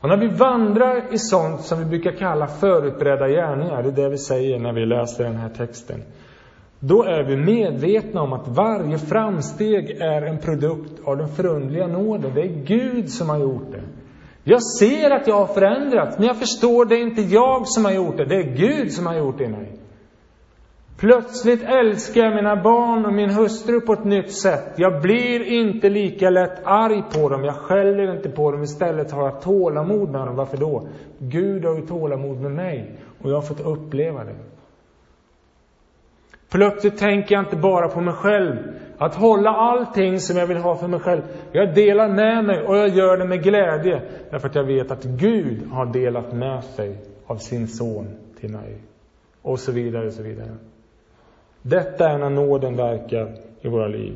Och 0.02 0.10
när 0.10 0.18
vi 0.18 0.28
vandrar 0.28 1.14
i 1.14 1.18
sånt 1.18 1.62
som 1.62 1.80
vi 1.80 1.86
brukar 1.86 2.12
kalla 2.12 2.48
förutberedda 2.48 3.28
gärningar, 3.28 3.84
det 3.84 3.90
är 3.90 4.04
det 4.04 4.10
vi 4.10 4.18
säger 4.18 4.60
när 4.60 4.74
vi 4.74 4.86
läser 4.86 5.24
den 5.24 5.36
här 5.36 5.50
texten, 5.50 6.04
då 6.80 7.04
är 7.04 7.24
vi 7.24 7.38
medvetna 7.38 8.22
om 8.22 8.34
att 8.34 8.48
varje 8.48 8.98
framsteg 8.98 9.90
är 9.90 10.22
en 10.22 10.38
produkt 10.38 10.92
av 11.04 11.18
den 11.18 11.28
förundliga 11.28 11.88
nåden. 11.88 12.32
Det 12.36 12.42
är 12.42 12.64
Gud 12.66 13.10
som 13.10 13.30
har 13.30 13.38
gjort 13.40 13.72
det. 13.72 13.79
Jag 14.50 14.64
ser 14.64 15.12
att 15.12 15.28
jag 15.28 15.36
har 15.36 15.54
förändrats, 15.54 16.18
men 16.18 16.28
jag 16.28 16.38
förstår 16.38 16.86
det 16.86 16.96
är 16.96 17.02
inte 17.02 17.22
jag 17.22 17.68
som 17.68 17.86
har 17.86 17.92
gjort 17.92 18.18
det, 18.18 18.26
det 18.26 18.36
är 18.36 18.56
Gud 18.56 18.92
som 18.92 19.06
har 19.06 19.16
gjort 19.16 19.38
det 19.38 19.44
i 19.44 19.48
mig. 19.48 19.72
Plötsligt 20.98 21.64
älskar 21.64 22.22
jag 22.22 22.36
mina 22.36 22.56
barn 22.56 23.06
och 23.06 23.14
min 23.14 23.30
hustru 23.30 23.82
på 23.82 23.94
ett 23.94 24.04
nytt 24.04 24.32
sätt. 24.32 24.74
Jag 24.76 25.02
blir 25.02 25.44
inte 25.44 25.90
lika 25.90 26.30
lätt 26.30 26.62
arg 26.64 27.04
på 27.14 27.30
dem, 27.30 27.44
jag 27.44 27.56
skäller 27.56 28.16
inte 28.16 28.30
på 28.30 28.52
dem, 28.52 28.64
istället 28.64 29.12
har 29.12 29.24
jag 29.24 29.42
tålamod 29.42 30.10
med 30.10 30.22
dem. 30.28 30.36
Varför 30.36 30.58
då? 30.58 30.88
Gud 31.20 31.66
har 31.66 31.76
ju 31.76 31.82
tålamod 31.82 32.42
med 32.42 32.52
mig 32.52 32.96
och 33.22 33.30
jag 33.30 33.36
har 33.36 33.42
fått 33.42 33.66
uppleva 33.66 34.24
det. 34.24 34.36
Plötsligt 36.52 36.98
tänker 36.98 37.36
jag 37.36 37.44
inte 37.44 37.56
bara 37.56 37.88
på 37.88 38.02
mig 38.02 38.14
själv, 38.14 38.56
att 39.00 39.16
hålla 39.16 39.50
allting 39.50 40.20
som 40.20 40.38
jag 40.38 40.48
vill 40.48 40.58
ha 40.58 40.76
för 40.76 40.88
mig 40.88 41.00
själv. 41.00 41.22
Jag 41.52 41.76
delar 41.76 42.10
med 42.10 42.46
mig 42.46 42.62
och 42.62 42.78
jag 42.78 42.90
gör 42.90 43.18
det 43.18 43.26
med 43.26 43.44
glädje. 43.44 44.02
Därför 44.30 44.48
att 44.48 44.56
jag 44.56 44.64
vet 44.64 44.92
att 44.92 45.04
Gud 45.04 45.68
har 45.72 45.86
delat 45.86 46.34
med 46.34 46.64
sig 46.64 46.98
av 47.26 47.36
sin 47.36 47.68
son 47.68 48.08
till 48.40 48.50
mig. 48.50 48.78
Och 49.42 49.60
så 49.60 49.72
vidare 49.72 50.08
och 50.08 50.14
så 50.14 50.24
vidare. 50.24 50.56
Detta 51.62 52.10
är 52.10 52.18
när 52.18 52.30
nåden 52.30 52.76
verkar 52.76 53.36
i 53.62 53.68
våra 53.68 53.88
liv. 53.88 54.16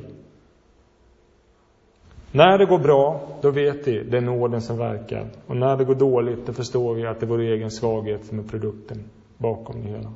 När 2.32 2.58
det 2.58 2.65
går 2.65 2.80
bra, 2.80 3.22
då 3.41 3.52
vet 3.52 3.88
vi 3.88 4.04
det 4.04 4.17
är 4.17 4.22
nåden 4.22 4.62
som 4.62 4.78
verkar. 4.78 5.28
Och 5.48 5.58
när 5.58 5.78
det 5.78 5.86
går 5.86 5.96
dåligt, 5.96 6.46
då 6.46 6.54
förstår 6.54 6.93
vi 6.93 7.06
att 7.06 7.19
det 7.19 7.26
är 7.26 7.28
vår 7.28 7.39
egen 7.39 7.72
svaghet 7.72 8.26
som 8.26 8.39
är 8.39 8.43
produkten 8.43 9.04
bakom 9.38 9.82
det 9.84 9.89
hela. 9.89 10.12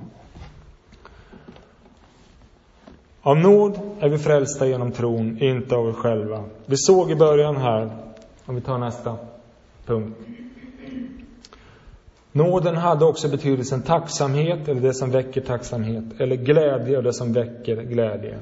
Av 3.27 3.37
nåd 3.37 3.79
är 3.99 4.09
vi 4.09 4.17
frälsta 4.17 4.67
genom 4.67 4.91
tron, 4.91 5.37
inte 5.41 5.75
av 5.75 5.85
oss 5.85 5.95
själva. 5.95 6.43
Vi 6.65 6.77
såg 6.77 7.11
i 7.11 7.15
början 7.15 7.57
här, 7.57 7.89
om 8.45 8.55
vi 8.55 8.61
tar 8.61 8.77
nästa 8.77 9.15
punkt. 9.85 10.17
Nåden 12.31 12.75
hade 12.75 13.05
också 13.05 13.29
betydelsen 13.29 13.81
tacksamhet, 13.81 14.67
eller 14.67 14.81
det 14.81 14.93
som 14.93 15.11
väcker 15.11 15.41
tacksamhet, 15.41 16.03
eller 16.17 16.35
glädje, 16.35 16.97
och 16.97 17.03
det 17.03 17.13
som 17.13 17.33
väcker 17.33 17.75
glädje. 17.75 18.37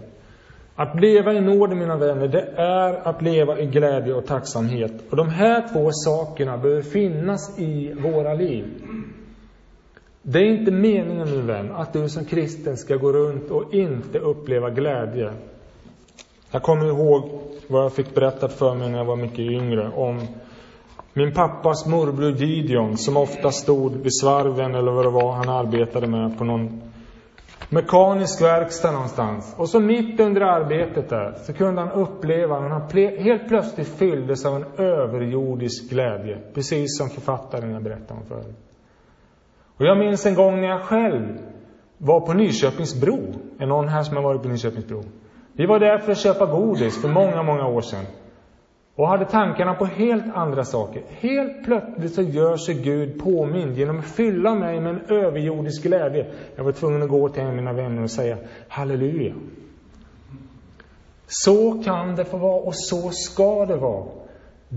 Att 0.76 1.02
leva 1.02 1.34
i 1.34 1.42
nåden, 1.42 1.80
mina 1.80 1.98
vänner, 1.98 2.28
det 2.28 2.54
är 2.56 3.08
att 3.08 3.22
leva 3.22 3.60
i 3.60 3.66
glädje 3.66 4.14
och 4.14 4.26
tacksamhet. 4.26 4.94
Och 5.10 5.18
de 5.18 5.30
här 5.30 5.74
två 5.74 5.90
sakerna 5.92 6.58
behöver 6.58 6.82
finnas 6.82 7.60
i 7.60 7.94
våra 7.94 8.34
liv. 8.34 8.66
Det 10.28 10.40
är 10.40 10.46
inte 10.46 10.72
meningen, 10.72 11.32
min 11.32 11.48
vän, 11.48 11.72
att 11.72 11.94
du 11.94 12.10
som 12.10 12.26
kristen 12.26 12.78
ska 12.78 12.96
gå 12.96 13.12
runt 13.12 13.52
och 13.52 13.74
inte 13.74 14.20
uppleva 14.20 14.70
glädje. 14.70 15.34
Jag 16.52 16.64
kommer 16.64 16.86
ihåg 16.86 17.30
vad 17.68 17.84
jag 17.84 17.94
fick 17.94 18.16
berättat 18.16 18.54
för 18.54 18.76
mig 18.76 18.90
när 18.90 18.98
jag 18.98 19.06
var 19.06 19.16
mycket 19.16 19.40
yngre 19.40 19.92
om 19.96 20.28
min 21.14 21.34
pappas 21.34 21.86
morbror 21.86 22.32
Gideon 22.32 22.98
som 22.98 23.18
ofta 23.18 23.52
stod 23.52 23.96
vid 23.96 24.16
svarven 24.22 24.76
eller 24.76 24.92
vad 24.92 25.06
det 25.06 25.10
var 25.10 25.32
han 25.32 25.50
arbetade 25.50 26.08
med 26.08 26.38
på 26.38 26.44
någon 26.44 26.82
mekanisk 27.70 28.42
verkstad 28.42 28.92
någonstans. 28.92 29.56
Och 29.58 29.70
så 29.70 29.80
mitt 29.80 30.20
under 30.20 30.42
arbetet 30.42 31.10
där 31.10 31.34
så 31.44 31.54
kunde 31.54 31.82
han 31.82 31.92
uppleva 31.92 32.60
när 32.60 32.70
han 32.70 32.82
helt 33.24 33.48
plötsligt 33.48 33.88
fylldes 33.88 34.46
av 34.46 34.56
en 34.56 34.66
överjordisk 34.78 35.90
glädje. 35.90 36.38
Precis 36.54 36.98
som 36.98 37.10
författaren 37.10 37.72
jag 37.72 37.84
berättade 37.84 38.20
om 38.20 38.26
förut. 38.26 38.56
Och 39.78 39.86
jag 39.86 39.98
minns 39.98 40.26
en 40.26 40.36
gång 40.36 40.62
när 40.62 40.68
jag 40.68 40.82
själv 40.82 41.38
var 41.98 42.20
på 42.20 42.34
Nyköpingsbro. 42.34 43.20
Är 43.60 43.66
någon 43.66 43.88
här 43.88 44.04
som 44.04 44.16
har 44.16 44.24
varit 44.24 44.42
på 44.42 44.48
Nyköpingsbro? 44.48 45.04
Vi 45.54 45.66
var 45.66 45.80
där 45.80 45.98
för 45.98 46.12
att 46.12 46.18
köpa 46.18 46.46
godis 46.46 47.02
för 47.02 47.10
många, 47.10 47.44
många 47.44 47.68
år 47.68 47.82
sedan. 47.82 48.06
Och 48.96 49.08
hade 49.08 49.26
tankarna 49.26 49.74
på 49.74 49.86
helt 49.86 50.36
andra 50.36 50.64
saker. 50.64 51.04
Helt 51.10 51.66
plötsligt 51.66 52.14
så 52.14 52.22
gör 52.22 52.58
sig 52.58 52.76
Gud 52.76 53.24
påmind 53.24 53.78
genom 53.78 54.00
att 54.00 54.06
fylla 54.06 54.56
mig 54.56 54.82
med 54.82 54.90
en 54.96 55.02
överjordisk 55.10 55.84
glädje. 55.84 56.26
Jag 56.56 56.64
var 56.64 56.72
tvungen 56.72 57.04
att 57.04 57.10
gå 57.10 57.30
till 57.30 57.42
en 57.42 57.48
av 57.48 57.56
mina 57.56 57.74
vänner 57.74 58.04
och 58.04 58.12
säga 58.12 58.38
halleluja. 58.68 59.34
Så 61.28 61.84
kan 61.84 62.16
det 62.16 62.26
få 62.26 62.38
vara 62.38 62.62
och 62.62 62.76
så 62.76 63.10
ska 63.12 63.66
det 63.66 63.76
vara. 63.76 64.06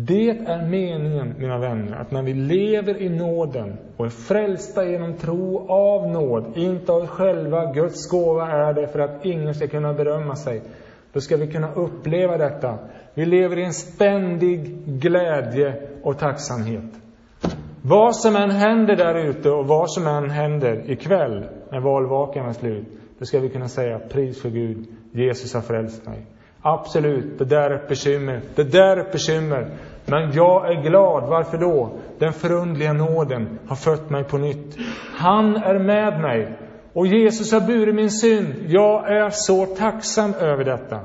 Det 0.06 0.28
är 0.30 0.66
meningen, 0.66 1.34
mina 1.38 1.58
vänner, 1.58 1.96
att 1.96 2.10
när 2.10 2.22
vi 2.22 2.34
lever 2.34 3.02
i 3.02 3.08
nåden 3.08 3.76
och 3.96 4.06
är 4.06 4.10
frälsta 4.10 4.84
genom 4.84 5.14
tro 5.14 5.70
av 5.70 6.08
nåd, 6.10 6.52
inte 6.56 6.92
av 6.92 7.06
själva, 7.06 7.72
Guds 7.72 8.10
gåva 8.10 8.46
är 8.46 8.72
det 8.72 8.88
för 8.88 8.98
att 8.98 9.24
ingen 9.24 9.54
ska 9.54 9.68
kunna 9.68 9.92
berömma 9.92 10.36
sig, 10.36 10.62
då 11.12 11.20
ska 11.20 11.36
vi 11.36 11.46
kunna 11.46 11.72
uppleva 11.74 12.38
detta. 12.38 12.78
Vi 13.14 13.26
lever 13.26 13.58
i 13.58 13.64
en 13.64 13.72
ständig 13.72 14.86
glädje 14.86 15.88
och 16.02 16.18
tacksamhet. 16.18 16.92
Vad 17.82 18.16
som 18.16 18.36
än 18.36 18.50
händer 18.50 18.96
där 18.96 19.14
ute 19.14 19.50
och 19.50 19.66
vad 19.66 19.90
som 19.90 20.06
än 20.06 20.30
händer 20.30 20.90
ikväll 20.90 21.44
när 21.70 21.80
valvakan 21.80 22.48
är 22.48 22.52
slut, 22.52 22.86
då 23.18 23.24
ska 23.24 23.40
vi 23.40 23.48
kunna 23.48 23.68
säga 23.68 23.98
pris 23.98 24.42
för 24.42 24.50
Gud, 24.50 24.86
Jesus 25.12 25.54
har 25.54 25.60
frälst 25.60 26.06
mig. 26.06 26.26
Absolut, 26.62 27.38
det 27.38 27.44
där 27.44 27.70
är 27.70 27.74
ett 27.74 27.88
bekymmer. 27.88 28.40
Det 28.54 28.64
där 28.64 28.96
är 28.96 29.00
ett 29.00 29.12
bekymmer. 29.12 29.70
Men 30.06 30.32
jag 30.32 30.70
är 30.70 30.82
glad. 30.82 31.28
Varför 31.28 31.58
då? 31.58 31.90
Den 32.18 32.32
förundliga 32.32 32.92
nåden 32.92 33.58
har 33.68 33.76
fött 33.76 34.10
mig 34.10 34.24
på 34.24 34.38
nytt. 34.38 34.76
Han 35.16 35.56
är 35.56 35.78
med 35.78 36.20
mig. 36.20 36.58
Och 36.92 37.06
Jesus 37.06 37.52
har 37.52 37.60
burit 37.60 37.94
min 37.94 38.10
synd. 38.10 38.54
Jag 38.66 39.12
är 39.12 39.30
så 39.30 39.66
tacksam 39.66 40.34
över 40.34 40.64
detta. 40.64 41.00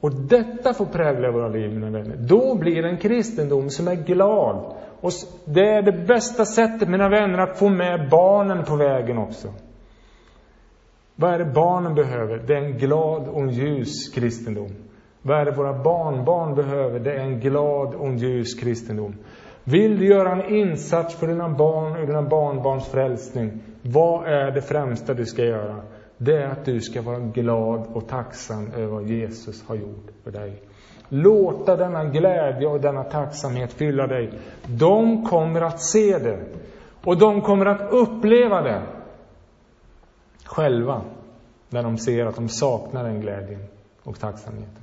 Och 0.00 0.12
detta 0.14 0.74
får 0.74 0.86
prägla 0.86 1.30
våra 1.30 1.48
liv, 1.48 1.70
mina 1.70 1.90
vänner. 1.90 2.16
Då 2.16 2.54
blir 2.54 2.82
det 2.82 2.88
en 2.88 2.96
kristendom 2.96 3.70
som 3.70 3.88
är 3.88 3.94
glad. 3.94 4.74
Och 5.00 5.12
det 5.44 5.68
är 5.68 5.82
det 5.82 6.06
bästa 6.06 6.44
sättet, 6.44 6.88
mina 6.88 7.08
vänner, 7.08 7.38
att 7.38 7.58
få 7.58 7.68
med 7.68 8.08
barnen 8.10 8.64
på 8.64 8.76
vägen 8.76 9.18
också. 9.18 9.48
Vad 11.20 11.34
är 11.34 11.38
det 11.38 11.44
barnen 11.44 11.94
behöver? 11.94 12.42
Det 12.46 12.54
är 12.54 12.62
en 12.62 12.78
glad 12.78 13.28
och 13.28 13.40
en 13.40 13.50
ljus 13.50 14.08
kristendom. 14.14 14.70
Vad 15.22 15.40
är 15.40 15.44
det 15.44 15.50
våra 15.50 15.82
barnbarn 15.82 16.54
behöver? 16.54 17.00
Det 17.00 17.12
är 17.12 17.20
en 17.20 17.40
glad 17.40 17.94
och 17.94 18.06
en 18.06 18.18
ljus 18.18 18.54
kristendom. 18.54 19.14
Vill 19.64 19.98
du 19.98 20.06
göra 20.06 20.32
en 20.32 20.54
insats 20.54 21.14
för 21.14 21.26
dina 21.26 21.48
barn 21.48 22.00
och 22.00 22.06
dina 22.06 22.22
barnbarns 22.22 22.88
frälsning? 22.88 23.62
Vad 23.82 24.26
är 24.26 24.50
det 24.50 24.62
främsta 24.62 25.14
du 25.14 25.26
ska 25.26 25.44
göra? 25.44 25.76
Det 26.16 26.36
är 26.36 26.48
att 26.48 26.64
du 26.64 26.80
ska 26.80 27.02
vara 27.02 27.18
glad 27.18 27.86
och 27.92 28.08
tacksam 28.08 28.70
över 28.76 28.86
vad 28.86 29.06
Jesus 29.06 29.64
har 29.66 29.74
gjort 29.74 30.06
för 30.24 30.30
dig. 30.30 30.62
Låta 31.08 31.76
denna 31.76 32.04
glädje 32.04 32.66
och 32.66 32.80
denna 32.80 33.04
tacksamhet 33.04 33.72
fylla 33.72 34.06
dig. 34.06 34.30
De 34.66 35.24
kommer 35.24 35.60
att 35.60 35.82
se 35.82 36.18
det. 36.18 36.38
Och 37.04 37.18
de 37.18 37.40
kommer 37.40 37.66
att 37.66 37.92
uppleva 37.92 38.62
det 38.62 38.82
själva 40.50 41.02
när 41.68 41.82
de 41.82 41.98
ser 41.98 42.26
att 42.26 42.36
de 42.36 42.48
saknar 42.48 43.04
den 43.04 43.20
glädjen 43.20 43.60
och 44.02 44.20
tacksamheten. 44.20 44.82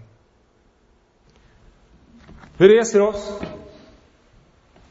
Vi 2.58 2.78
reser 2.78 3.02
oss. 3.02 3.42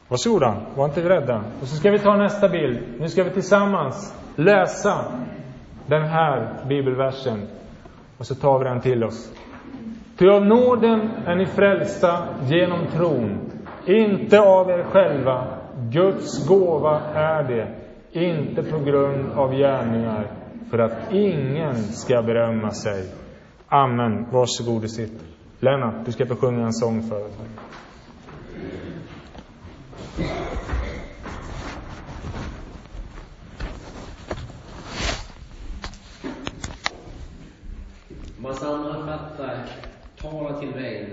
Varsågoda, 0.07 0.61
var 0.75 0.85
inte 0.85 1.09
rädda. 1.09 1.43
Och 1.61 1.67
så 1.67 1.75
ska 1.75 1.91
vi 1.91 1.99
ta 1.99 2.15
nästa 2.15 2.49
bild. 2.49 2.79
Nu 2.99 3.09
ska 3.09 3.23
vi 3.23 3.29
tillsammans 3.29 4.15
läsa 4.35 5.05
den 5.87 6.03
här 6.03 6.65
bibelversen. 6.67 7.47
Och 8.17 8.25
så 8.25 8.35
tar 8.35 8.59
vi 8.59 8.65
den 8.65 8.81
till 8.81 9.03
oss. 9.03 9.31
Ty 10.17 10.29
av 10.29 10.45
nåden 10.45 11.11
är 11.25 11.35
ni 11.35 11.45
frälsta 11.45 12.27
genom 12.43 12.87
tron, 12.87 13.51
inte 13.85 14.39
av 14.39 14.69
er 14.69 14.83
själva. 14.83 15.47
Guds 15.79 16.47
gåva 16.47 17.01
är 17.13 17.43
det, 17.43 17.75
inte 18.11 18.63
på 18.63 18.79
grund 18.79 19.31
av 19.31 19.53
gärningar, 19.53 20.36
för 20.69 20.79
att 20.79 21.11
ingen 21.11 21.75
ska 21.75 22.21
berömma 22.21 22.71
sig. 22.71 23.09
Amen. 23.67 24.25
Varsågod 24.31 24.83
och 24.83 24.91
sitt. 24.91 25.23
Lennart, 25.59 26.05
du 26.05 26.11
ska 26.11 26.25
få 26.25 26.35
sjunga 26.35 26.65
en 26.65 26.73
sång 26.73 27.03
för 27.09 27.25
oss. 27.25 27.33
Massa 38.37 38.67
andra 38.67 39.19
tala 40.21 40.59
till 40.59 40.69
mig 40.69 41.09